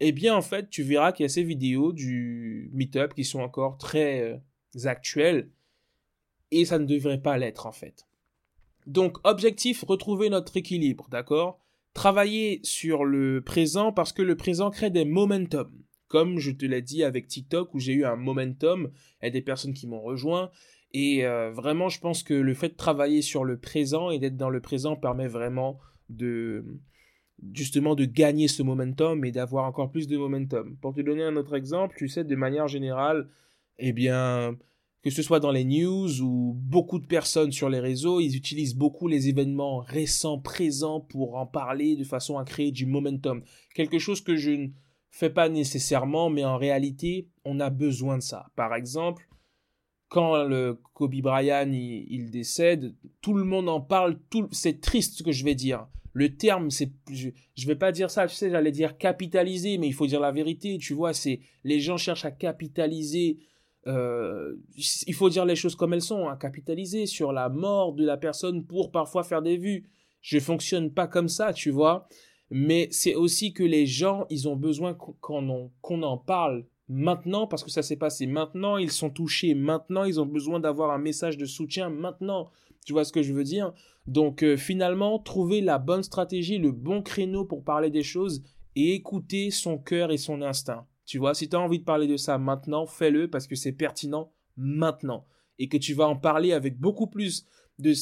eh 0.00 0.12
bien, 0.12 0.34
en 0.34 0.42
fait, 0.42 0.70
tu 0.70 0.82
verras 0.82 1.12
qu'il 1.12 1.24
y 1.24 1.26
a 1.26 1.30
ces 1.30 1.42
vidéos 1.42 1.92
du 1.92 2.70
Meetup 2.72 3.14
qui 3.14 3.24
sont 3.24 3.40
encore 3.40 3.78
très 3.78 4.22
euh, 4.22 4.88
actuelles, 4.88 5.50
et 6.50 6.64
ça 6.64 6.78
ne 6.78 6.86
devrait 6.86 7.20
pas 7.20 7.38
l'être, 7.38 7.66
en 7.66 7.72
fait. 7.72 8.06
Donc, 8.86 9.18
objectif, 9.24 9.82
retrouver 9.82 10.30
notre 10.30 10.56
équilibre, 10.56 11.08
d'accord? 11.10 11.60
Travailler 11.92 12.60
sur 12.62 13.04
le 13.04 13.40
présent 13.40 13.92
parce 13.92 14.12
que 14.12 14.22
le 14.22 14.36
présent 14.36 14.70
crée 14.70 14.90
des 14.90 15.04
momentum. 15.04 15.72
Comme 16.08 16.38
je 16.38 16.52
te 16.52 16.64
l'ai 16.64 16.82
dit 16.82 17.02
avec 17.02 17.26
TikTok 17.26 17.74
où 17.74 17.80
j'ai 17.80 17.94
eu 17.94 18.04
un 18.04 18.16
momentum, 18.16 18.92
a 19.20 19.30
des 19.30 19.42
personnes 19.42 19.74
qui 19.74 19.88
m'ont 19.88 20.02
rejoint, 20.02 20.50
et 20.92 21.26
euh, 21.26 21.50
vraiment, 21.50 21.88
je 21.88 22.00
pense 22.00 22.22
que 22.22 22.34
le 22.34 22.54
fait 22.54 22.70
de 22.70 22.74
travailler 22.74 23.22
sur 23.22 23.44
le 23.44 23.58
présent 23.58 24.10
et 24.10 24.18
d'être 24.18 24.36
dans 24.36 24.50
le 24.50 24.60
présent 24.60 24.96
permet 24.96 25.28
vraiment 25.28 25.78
de 26.08 26.64
justement 27.52 27.94
de 27.94 28.04
gagner 28.04 28.48
ce 28.48 28.62
momentum 28.62 29.24
et 29.24 29.32
d'avoir 29.32 29.64
encore 29.66 29.90
plus 29.90 30.08
de 30.08 30.16
momentum. 30.16 30.76
Pour 30.80 30.94
te 30.94 31.00
donner 31.00 31.22
un 31.22 31.36
autre 31.36 31.54
exemple, 31.54 31.96
tu 31.98 32.08
sais, 32.08 32.24
de 32.24 32.36
manière 32.36 32.68
générale, 32.68 33.28
eh 33.78 33.92
bien, 33.92 34.56
que 35.02 35.10
ce 35.10 35.22
soit 35.22 35.40
dans 35.40 35.52
les 35.52 35.64
news 35.64 36.20
ou 36.22 36.54
beaucoup 36.56 36.98
de 36.98 37.06
personnes 37.06 37.52
sur 37.52 37.68
les 37.68 37.80
réseaux, 37.80 38.20
ils 38.20 38.36
utilisent 38.36 38.74
beaucoup 38.74 39.06
les 39.06 39.28
événements 39.28 39.78
récents, 39.78 40.38
présents 40.38 41.00
pour 41.00 41.36
en 41.36 41.46
parler 41.46 41.96
de 41.96 42.04
façon 42.04 42.38
à 42.38 42.44
créer 42.44 42.72
du 42.72 42.86
momentum. 42.86 43.42
Quelque 43.74 43.98
chose 43.98 44.20
que 44.20 44.36
je 44.36 44.50
ne 44.50 44.68
fais 45.10 45.30
pas 45.30 45.48
nécessairement, 45.48 46.30
mais 46.30 46.44
en 46.44 46.56
réalité, 46.56 47.28
on 47.44 47.60
a 47.60 47.70
besoin 47.70 48.16
de 48.16 48.22
ça. 48.22 48.46
Par 48.56 48.74
exemple, 48.74 49.28
quand 50.08 50.44
le 50.44 50.78
Kobe 50.94 51.20
Bryant 51.20 51.70
il, 51.70 52.30
décède, 52.30 52.94
tout 53.20 53.34
le 53.34 53.44
monde 53.44 53.68
en 53.68 53.80
parle, 53.80 54.18
tout, 54.30 54.48
c'est 54.52 54.80
triste 54.80 55.18
ce 55.18 55.22
que 55.22 55.32
je 55.32 55.44
vais 55.44 55.54
dire. 55.54 55.86
Le 56.12 56.34
terme, 56.36 56.70
c'est, 56.70 56.92
je, 57.12 57.28
je 57.54 57.66
vais 57.66 57.76
pas 57.76 57.92
dire 57.92 58.10
ça, 58.10 58.26
tu 58.26 58.34
sais, 58.34 58.50
j'allais 58.50 58.72
dire 58.72 58.96
capitaliser, 58.96 59.78
mais 59.78 59.88
il 59.88 59.92
faut 59.92 60.06
dire 60.06 60.20
la 60.20 60.32
vérité, 60.32 60.78
tu 60.78 60.94
vois, 60.94 61.12
c'est, 61.12 61.40
les 61.64 61.80
gens 61.80 61.96
cherchent 61.96 62.24
à 62.24 62.30
capitaliser, 62.30 63.38
euh, 63.86 64.56
il 65.06 65.14
faut 65.14 65.28
dire 65.28 65.44
les 65.44 65.56
choses 65.56 65.76
comme 65.76 65.92
elles 65.92 66.02
sont, 66.02 66.28
à 66.28 66.32
hein, 66.32 66.36
capitaliser 66.36 67.06
sur 67.06 67.32
la 67.32 67.48
mort 67.48 67.92
de 67.92 68.04
la 68.04 68.16
personne 68.16 68.64
pour 68.64 68.90
parfois 68.90 69.24
faire 69.24 69.42
des 69.42 69.58
vues. 69.58 69.84
Je 70.22 70.38
fonctionne 70.38 70.90
pas 70.90 71.06
comme 71.06 71.28
ça, 71.28 71.52
tu 71.52 71.70
vois, 71.70 72.08
mais 72.50 72.88
c'est 72.90 73.14
aussi 73.14 73.52
que 73.52 73.62
les 73.62 73.86
gens, 73.86 74.24
ils 74.30 74.48
ont 74.48 74.56
besoin 74.56 74.94
qu'on 74.94 75.70
qu'on 75.82 76.02
en 76.02 76.16
parle 76.16 76.64
maintenant 76.88 77.46
parce 77.46 77.64
que 77.64 77.70
ça 77.70 77.82
s'est 77.82 77.96
passé 77.96 78.26
maintenant, 78.26 78.76
ils 78.76 78.90
sont 78.90 79.10
touchés 79.10 79.54
maintenant, 79.54 80.04
ils 80.04 80.20
ont 80.20 80.26
besoin 80.26 80.60
d'avoir 80.60 80.90
un 80.90 80.98
message 80.98 81.36
de 81.36 81.44
soutien 81.44 81.90
maintenant. 81.90 82.50
Tu 82.84 82.92
vois 82.92 83.04
ce 83.04 83.12
que 83.12 83.22
je 83.22 83.32
veux 83.32 83.44
dire? 83.44 83.72
Donc 84.06 84.42
euh, 84.42 84.56
finalement, 84.56 85.18
trouver 85.18 85.60
la 85.60 85.78
bonne 85.78 86.02
stratégie, 86.02 86.58
le 86.58 86.70
bon 86.70 87.02
créneau 87.02 87.44
pour 87.44 87.64
parler 87.64 87.90
des 87.90 88.04
choses 88.04 88.42
et 88.76 88.94
écouter 88.94 89.50
son 89.50 89.78
cœur 89.78 90.12
et 90.12 90.18
son 90.18 90.42
instinct. 90.42 90.86
Tu 91.04 91.18
vois, 91.18 91.34
si 91.34 91.48
tu 91.48 91.56
as 91.56 91.60
envie 91.60 91.78
de 91.78 91.84
parler 91.84 92.06
de 92.06 92.16
ça 92.16 92.38
maintenant, 92.38 92.86
fais-le 92.86 93.28
parce 93.28 93.46
que 93.46 93.56
c'est 93.56 93.72
pertinent 93.72 94.32
maintenant 94.56 95.24
et 95.58 95.68
que 95.68 95.76
tu 95.76 95.94
vas 95.94 96.06
en 96.06 96.16
parler 96.16 96.52
avec 96.52 96.78
beaucoup 96.78 97.06
plus 97.06 97.46
de 97.78 97.92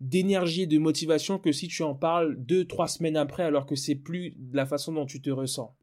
d'énergie 0.00 0.62
et 0.62 0.66
de 0.66 0.78
motivation 0.78 1.38
que 1.38 1.52
si 1.52 1.68
tu 1.68 1.82
en 1.82 1.94
parles 1.94 2.36
deux, 2.36 2.66
trois 2.66 2.88
semaines 2.88 3.16
après 3.16 3.44
alors 3.44 3.64
que 3.64 3.76
c'est 3.76 3.94
plus 3.94 4.36
la 4.52 4.66
façon 4.66 4.92
dont 4.92 5.06
tu 5.06 5.22
te 5.22 5.30
ressens 5.30 5.74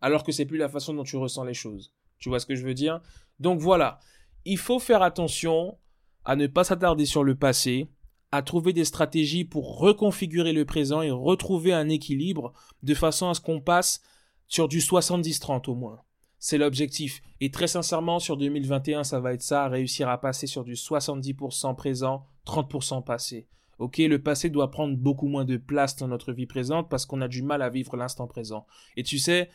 alors 0.00 0.24
que 0.24 0.32
c'est 0.32 0.46
plus 0.46 0.58
la 0.58 0.68
façon 0.68 0.94
dont 0.94 1.04
tu 1.04 1.16
ressens 1.16 1.44
les 1.44 1.54
choses. 1.54 1.92
Tu 2.18 2.28
vois 2.28 2.40
ce 2.40 2.46
que 2.46 2.54
je 2.54 2.64
veux 2.64 2.74
dire? 2.74 3.00
Donc 3.40 3.60
voilà, 3.60 4.00
il 4.44 4.58
faut 4.58 4.78
faire 4.78 5.02
attention 5.02 5.78
à 6.24 6.36
ne 6.36 6.46
pas 6.46 6.64
s'attarder 6.64 7.06
sur 7.06 7.24
le 7.24 7.34
passé, 7.36 7.88
à 8.32 8.42
trouver 8.42 8.72
des 8.72 8.84
stratégies 8.84 9.44
pour 9.44 9.78
reconfigurer 9.78 10.52
le 10.52 10.64
présent 10.64 11.02
et 11.02 11.10
retrouver 11.10 11.72
un 11.72 11.88
équilibre 11.88 12.52
de 12.82 12.94
façon 12.94 13.30
à 13.30 13.34
ce 13.34 13.40
qu'on 13.40 13.60
passe 13.60 14.02
sur 14.46 14.68
du 14.68 14.80
70-30 14.80 15.70
au 15.70 15.74
moins. 15.74 16.02
C'est 16.38 16.58
l'objectif. 16.58 17.20
Et 17.40 17.50
très 17.50 17.66
sincèrement, 17.66 18.18
sur 18.18 18.36
2021, 18.36 19.04
ça 19.04 19.20
va 19.20 19.32
être 19.32 19.42
ça, 19.42 19.68
réussir 19.68 20.08
à 20.08 20.20
passer 20.20 20.46
sur 20.46 20.64
du 20.64 20.74
70% 20.74 21.74
présent, 21.74 22.26
30% 22.46 23.02
passé. 23.02 23.48
Ok, 23.78 23.98
le 23.98 24.20
passé 24.20 24.50
doit 24.50 24.70
prendre 24.70 24.96
beaucoup 24.96 25.28
moins 25.28 25.44
de 25.44 25.56
place 25.56 25.96
dans 25.96 26.08
notre 26.08 26.32
vie 26.32 26.46
présente 26.46 26.88
parce 26.88 27.06
qu'on 27.06 27.20
a 27.20 27.28
du 27.28 27.42
mal 27.42 27.62
à 27.62 27.70
vivre 27.70 27.96
l'instant 27.96 28.26
présent. 28.26 28.66
Et 28.96 29.02
tu 29.02 29.18
sais, 29.18 29.50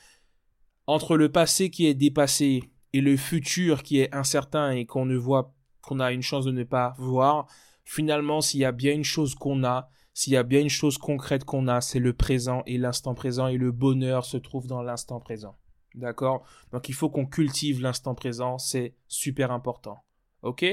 entre 0.87 1.17
le 1.17 1.31
passé 1.31 1.69
qui 1.69 1.85
est 1.85 1.93
dépassé 1.93 2.63
et 2.93 3.01
le 3.01 3.17
futur 3.17 3.83
qui 3.83 3.99
est 3.99 4.13
incertain 4.13 4.71
et 4.71 4.85
qu'on 4.85 5.05
ne 5.05 5.15
voit, 5.15 5.53
qu'on 5.81 5.99
a 5.99 6.11
une 6.11 6.21
chance 6.21 6.45
de 6.45 6.51
ne 6.51 6.63
pas 6.63 6.93
voir, 6.97 7.47
finalement, 7.83 8.41
s'il 8.41 8.59
y 8.59 8.65
a 8.65 8.71
bien 8.71 8.93
une 8.93 9.03
chose 9.03 9.35
qu'on 9.35 9.63
a, 9.63 9.89
s'il 10.13 10.33
y 10.33 10.37
a 10.37 10.43
bien 10.43 10.61
une 10.61 10.69
chose 10.69 10.97
concrète 10.97 11.43
qu'on 11.43 11.67
a, 11.67 11.81
c'est 11.81 11.99
le 11.99 12.13
présent 12.13 12.61
et 12.65 12.77
l'instant 12.77 13.15
présent 13.15 13.47
et 13.47 13.57
le 13.57 13.71
bonheur 13.71 14.25
se 14.25 14.37
trouve 14.37 14.67
dans 14.67 14.83
l'instant 14.83 15.19
présent. 15.19 15.57
D'accord? 15.95 16.45
Donc 16.71 16.89
il 16.89 16.93
faut 16.93 17.09
qu'on 17.09 17.25
cultive 17.25 17.81
l'instant 17.81 18.15
présent, 18.15 18.57
c'est 18.57 18.95
super 19.07 19.51
important. 19.51 20.03
Ok? 20.41 20.65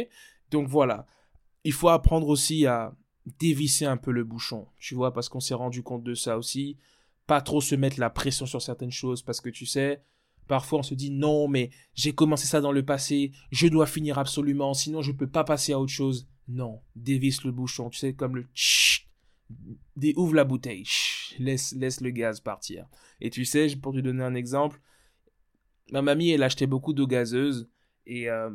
Donc 0.51 0.69
voilà. 0.69 1.07
Il 1.65 1.73
faut 1.73 1.89
apprendre 1.89 2.29
aussi 2.29 2.67
à 2.67 2.95
dévisser 3.39 3.85
un 3.85 3.97
peu 3.97 4.13
le 4.13 4.25
bouchon, 4.25 4.67
tu 4.79 4.95
vois, 4.95 5.13
parce 5.13 5.29
qu'on 5.29 5.41
s'est 5.41 5.55
rendu 5.55 5.83
compte 5.83 6.03
de 6.03 6.15
ça 6.15 6.39
aussi 6.39 6.79
pas 7.31 7.41
trop 7.41 7.61
se 7.61 7.77
mettre 7.77 8.01
la 8.01 8.11
pression 8.11 8.45
sur 8.45 8.61
certaines 8.61 8.91
choses 8.91 9.23
parce 9.23 9.41
que 9.41 9.51
tu 9.51 9.65
sais, 9.65 10.03
parfois 10.49 10.81
on 10.81 10.83
se 10.83 10.95
dit 10.95 11.13
non, 11.13 11.47
mais 11.47 11.71
j'ai 11.95 12.13
commencé 12.13 12.45
ça 12.49 12.61
dans 12.61 12.73
le 12.73 12.85
passé, 12.85 13.31
je 13.53 13.69
dois 13.69 13.87
finir 13.87 14.19
absolument, 14.19 14.75
sinon 14.75 15.01
je 15.01 15.13
peux 15.13 15.29
pas 15.29 15.45
passer 15.45 15.73
à 15.73 15.79
autre 15.79 15.93
chose. 15.93 16.29
Non, 16.49 16.83
dévisse 16.97 17.45
le 17.45 17.53
bouchon, 17.53 17.89
tu 17.89 18.01
sais, 18.01 18.15
comme 18.15 18.35
le 18.35 18.49
tch, 18.53 19.09
ouvre 20.17 20.35
la 20.35 20.43
bouteille, 20.43 20.89
laisse, 21.39 21.73
laisse 21.77 22.01
le 22.01 22.11
gaz 22.11 22.41
partir. 22.41 22.89
Et 23.21 23.31
tu 23.31 23.45
sais, 23.45 23.69
pour 23.77 23.95
te 23.95 24.01
donner 24.01 24.25
un 24.25 24.35
exemple, 24.35 24.81
ma 25.93 26.03
mamie, 26.03 26.31
elle 26.31 26.43
achetait 26.43 26.67
beaucoup 26.67 26.95
d'eau 26.95 27.07
gazeuse 27.07 27.71
et 28.07 28.29
euh, 28.29 28.51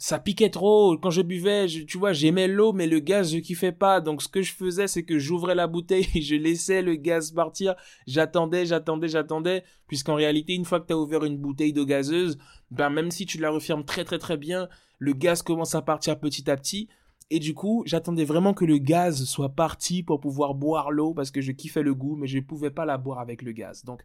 ça 0.00 0.18
piquait 0.18 0.48
trop. 0.48 0.96
Quand 0.96 1.10
je 1.10 1.20
buvais, 1.20 1.66
tu 1.66 1.98
vois, 1.98 2.14
j'aimais 2.14 2.48
l'eau, 2.48 2.72
mais 2.72 2.86
le 2.86 3.00
gaz, 3.00 3.32
je 3.32 3.38
kiffais 3.38 3.70
pas. 3.70 4.00
Donc, 4.00 4.22
ce 4.22 4.28
que 4.28 4.40
je 4.40 4.54
faisais, 4.54 4.88
c'est 4.88 5.02
que 5.02 5.18
j'ouvrais 5.18 5.54
la 5.54 5.66
bouteille 5.66 6.08
et 6.14 6.22
je 6.22 6.36
laissais 6.36 6.80
le 6.80 6.94
gaz 6.94 7.32
partir. 7.32 7.74
J'attendais, 8.06 8.64
j'attendais, 8.64 9.08
j'attendais. 9.08 9.62
Puisqu'en 9.88 10.14
réalité, 10.14 10.54
une 10.54 10.64
fois 10.64 10.80
que 10.80 10.86
tu 10.86 10.94
as 10.94 10.98
ouvert 10.98 11.22
une 11.24 11.36
bouteille 11.36 11.74
d'eau 11.74 11.84
gazeuse, 11.84 12.38
ben, 12.70 12.88
même 12.88 13.10
si 13.10 13.26
tu 13.26 13.36
la 13.36 13.50
refermes 13.50 13.84
très, 13.84 14.04
très, 14.04 14.18
très 14.18 14.38
bien, 14.38 14.70
le 14.98 15.12
gaz 15.12 15.42
commence 15.42 15.74
à 15.74 15.82
partir 15.82 16.18
petit 16.18 16.50
à 16.50 16.56
petit. 16.56 16.88
Et 17.28 17.38
du 17.38 17.52
coup, 17.52 17.82
j'attendais 17.84 18.24
vraiment 18.24 18.54
que 18.54 18.64
le 18.64 18.78
gaz 18.78 19.24
soit 19.24 19.50
parti 19.50 20.02
pour 20.02 20.18
pouvoir 20.18 20.54
boire 20.54 20.90
l'eau 20.90 21.12
parce 21.12 21.30
que 21.30 21.42
je 21.42 21.52
kiffais 21.52 21.82
le 21.82 21.94
goût, 21.94 22.16
mais 22.16 22.26
je 22.26 22.40
pouvais 22.40 22.70
pas 22.70 22.86
la 22.86 22.96
boire 22.96 23.18
avec 23.18 23.42
le 23.42 23.52
gaz. 23.52 23.84
Donc, 23.84 24.00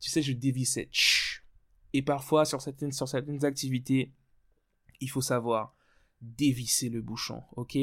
tu 0.00 0.10
sais, 0.10 0.22
je 0.22 0.32
dévissais. 0.32 0.90
Et 1.92 2.02
parfois, 2.02 2.44
sur 2.44 2.60
certaines, 2.60 2.90
sur 2.90 3.06
certaines 3.06 3.44
activités, 3.44 4.12
il 5.00 5.10
faut 5.10 5.20
savoir 5.20 5.74
dévisser 6.20 6.88
le 6.88 7.02
bouchon, 7.02 7.42
ok? 7.56 7.78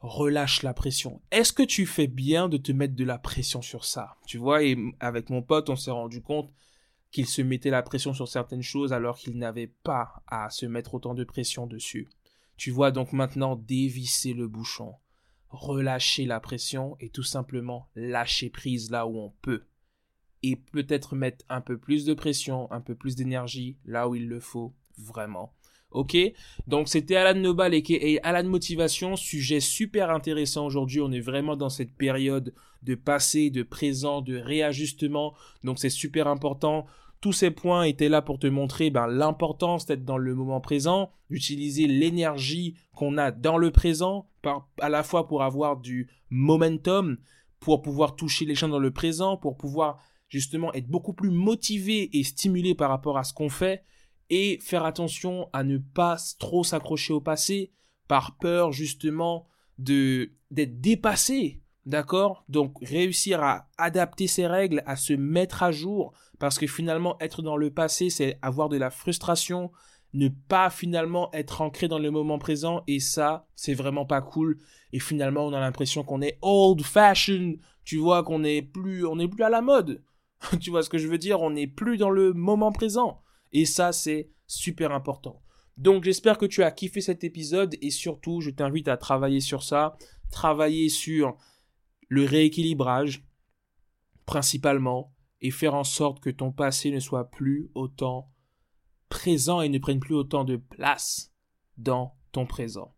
Relâche 0.00 0.62
la 0.62 0.74
pression. 0.74 1.20
Est-ce 1.30 1.52
que 1.52 1.62
tu 1.62 1.84
fais 1.84 2.06
bien 2.06 2.48
de 2.48 2.56
te 2.56 2.70
mettre 2.70 2.94
de 2.94 3.04
la 3.04 3.18
pression 3.18 3.62
sur 3.62 3.84
ça? 3.84 4.16
Tu 4.26 4.38
vois, 4.38 4.62
et 4.62 4.76
avec 5.00 5.28
mon 5.28 5.42
pote, 5.42 5.70
on 5.70 5.76
s'est 5.76 5.90
rendu 5.90 6.22
compte 6.22 6.52
qu'il 7.10 7.26
se 7.26 7.42
mettait 7.42 7.70
la 7.70 7.82
pression 7.82 8.14
sur 8.14 8.28
certaines 8.28 8.62
choses 8.62 8.92
alors 8.92 9.18
qu'il 9.18 9.38
n'avait 9.38 9.72
pas 9.82 10.22
à 10.26 10.50
se 10.50 10.66
mettre 10.66 10.94
autant 10.94 11.14
de 11.14 11.24
pression 11.24 11.66
dessus. 11.66 12.08
Tu 12.56 12.70
vois 12.70 12.90
donc 12.90 13.12
maintenant 13.12 13.56
dévisser 13.56 14.34
le 14.34 14.48
bouchon, 14.48 14.94
relâcher 15.48 16.26
la 16.26 16.40
pression 16.40 16.96
et 17.00 17.08
tout 17.08 17.22
simplement 17.22 17.88
lâcher 17.94 18.50
prise 18.50 18.90
là 18.90 19.06
où 19.06 19.16
on 19.18 19.30
peut. 19.42 19.64
Et 20.42 20.56
peut-être 20.56 21.16
mettre 21.16 21.44
un 21.48 21.60
peu 21.60 21.78
plus 21.78 22.04
de 22.04 22.14
pression, 22.14 22.70
un 22.70 22.80
peu 22.80 22.94
plus 22.94 23.16
d'énergie 23.16 23.78
là 23.84 24.08
où 24.08 24.14
il 24.14 24.28
le 24.28 24.40
faut 24.40 24.74
vraiment. 24.96 25.54
Ok? 25.90 26.16
Donc 26.66 26.88
c'était 26.88 27.16
Alan 27.16 27.40
Nobal 27.40 27.72
et 27.74 28.20
Alan 28.22 28.48
Motivation, 28.48 29.16
sujet 29.16 29.60
super 29.60 30.10
intéressant 30.10 30.66
aujourd'hui. 30.66 31.00
On 31.00 31.10
est 31.12 31.20
vraiment 31.20 31.56
dans 31.56 31.70
cette 31.70 31.96
période 31.96 32.52
de 32.82 32.94
passé, 32.94 33.50
de 33.50 33.62
présent, 33.62 34.20
de 34.20 34.36
réajustement. 34.36 35.34
Donc 35.64 35.78
c'est 35.78 35.88
super 35.88 36.28
important. 36.28 36.86
Tous 37.20 37.32
ces 37.32 37.50
points 37.50 37.82
étaient 37.82 38.08
là 38.08 38.22
pour 38.22 38.38
te 38.38 38.46
montrer 38.46 38.90
ben, 38.90 39.06
l'importance 39.08 39.86
d'être 39.86 40.04
dans 40.04 40.18
le 40.18 40.34
moment 40.34 40.60
présent, 40.60 41.10
d'utiliser 41.30 41.86
l'énergie 41.86 42.76
qu'on 42.94 43.18
a 43.18 43.32
dans 43.32 43.56
le 43.56 43.72
présent, 43.72 44.28
à 44.80 44.88
la 44.88 45.02
fois 45.02 45.26
pour 45.26 45.42
avoir 45.42 45.78
du 45.78 46.08
momentum, 46.30 47.18
pour 47.58 47.82
pouvoir 47.82 48.14
toucher 48.14 48.44
les 48.44 48.54
gens 48.54 48.68
dans 48.68 48.78
le 48.78 48.92
présent, 48.92 49.36
pour 49.36 49.56
pouvoir 49.56 49.98
justement 50.28 50.72
être 50.74 50.86
beaucoup 50.86 51.12
plus 51.12 51.30
motivé 51.30 52.16
et 52.16 52.22
stimulé 52.22 52.74
par 52.74 52.90
rapport 52.90 53.18
à 53.18 53.24
ce 53.24 53.32
qu'on 53.32 53.48
fait, 53.48 53.82
et 54.30 54.58
faire 54.60 54.84
attention 54.84 55.48
à 55.52 55.64
ne 55.64 55.78
pas 55.78 56.16
trop 56.38 56.64
s'accrocher 56.64 57.12
au 57.12 57.20
passé 57.20 57.72
par 58.06 58.36
peur 58.36 58.72
justement 58.72 59.46
de 59.78 60.32
d'être 60.50 60.80
dépassé, 60.80 61.62
d'accord? 61.86 62.44
Donc 62.48 62.76
réussir 62.82 63.42
à 63.42 63.68
adapter 63.76 64.26
ses 64.26 64.46
règles, 64.46 64.82
à 64.86 64.96
se 64.96 65.12
mettre 65.12 65.62
à 65.62 65.72
jour 65.72 66.12
parce 66.38 66.58
que 66.58 66.66
finalement 66.66 67.16
être 67.20 67.42
dans 67.42 67.56
le 67.56 67.70
passé, 67.70 68.10
c'est 68.10 68.38
avoir 68.42 68.68
de 68.68 68.76
la 68.76 68.90
frustration, 68.90 69.70
ne 70.14 70.28
pas 70.28 70.70
finalement 70.70 71.30
être 71.32 71.60
ancré 71.60 71.88
dans 71.88 71.98
le 71.98 72.10
moment 72.10 72.38
présent 72.38 72.82
et 72.86 73.00
ça, 73.00 73.46
c'est 73.54 73.74
vraiment 73.74 74.06
pas 74.06 74.22
cool. 74.22 74.58
Et 74.92 75.00
finalement, 75.00 75.46
on 75.46 75.52
a 75.52 75.60
l'impression 75.60 76.02
qu'on 76.02 76.22
est 76.22 76.38
old 76.40 76.82
fashioned, 76.82 77.58
tu 77.84 77.98
vois, 77.98 78.22
qu'on 78.22 78.44
est 78.44 78.62
plus, 78.62 79.06
on 79.06 79.18
est 79.18 79.28
plus 79.28 79.44
à 79.44 79.50
la 79.50 79.60
mode. 79.60 80.02
tu 80.60 80.70
vois 80.70 80.82
ce 80.82 80.88
que 80.88 80.98
je 80.98 81.08
veux 81.08 81.18
dire? 81.18 81.42
On 81.42 81.50
n'est 81.50 81.66
plus 81.66 81.98
dans 81.98 82.10
le 82.10 82.32
moment 82.32 82.72
présent. 82.72 83.20
Et 83.52 83.64
ça, 83.64 83.92
c'est 83.92 84.30
super 84.46 84.92
important. 84.92 85.42
Donc 85.76 86.02
j'espère 86.02 86.38
que 86.38 86.46
tu 86.46 86.64
as 86.64 86.72
kiffé 86.72 87.00
cet 87.00 87.22
épisode 87.22 87.76
et 87.80 87.90
surtout, 87.90 88.40
je 88.40 88.50
t'invite 88.50 88.88
à 88.88 88.96
travailler 88.96 89.40
sur 89.40 89.62
ça, 89.62 89.96
travailler 90.30 90.88
sur 90.88 91.36
le 92.08 92.24
rééquilibrage 92.24 93.24
principalement 94.26 95.14
et 95.40 95.52
faire 95.52 95.74
en 95.74 95.84
sorte 95.84 96.20
que 96.20 96.30
ton 96.30 96.50
passé 96.50 96.90
ne 96.90 96.98
soit 96.98 97.30
plus 97.30 97.70
autant 97.74 98.32
présent 99.08 99.60
et 99.60 99.68
ne 99.68 99.78
prenne 99.78 100.00
plus 100.00 100.16
autant 100.16 100.44
de 100.44 100.56
place 100.56 101.32
dans 101.76 102.16
ton 102.32 102.44
présent. 102.44 102.94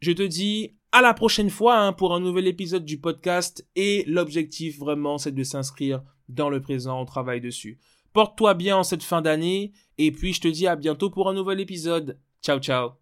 Je 0.00 0.12
te 0.12 0.22
dis 0.22 0.78
à 0.92 1.02
la 1.02 1.12
prochaine 1.12 1.50
fois 1.50 1.78
hein, 1.78 1.92
pour 1.92 2.14
un 2.14 2.20
nouvel 2.20 2.46
épisode 2.46 2.86
du 2.86 2.98
podcast 2.98 3.68
et 3.76 4.04
l'objectif 4.06 4.78
vraiment 4.78 5.18
c'est 5.18 5.32
de 5.32 5.44
s'inscrire 5.44 6.02
dans 6.30 6.48
le 6.48 6.62
présent, 6.62 7.00
on 7.00 7.04
travaille 7.04 7.40
dessus. 7.40 7.78
Porte-toi 8.12 8.54
bien 8.54 8.76
en 8.76 8.82
cette 8.82 9.02
fin 9.02 9.22
d'année 9.22 9.72
et 9.98 10.12
puis 10.12 10.32
je 10.32 10.40
te 10.40 10.48
dis 10.48 10.66
à 10.66 10.76
bientôt 10.76 11.10
pour 11.10 11.28
un 11.28 11.34
nouvel 11.34 11.60
épisode. 11.60 12.18
Ciao 12.42 12.58
ciao 12.58 12.92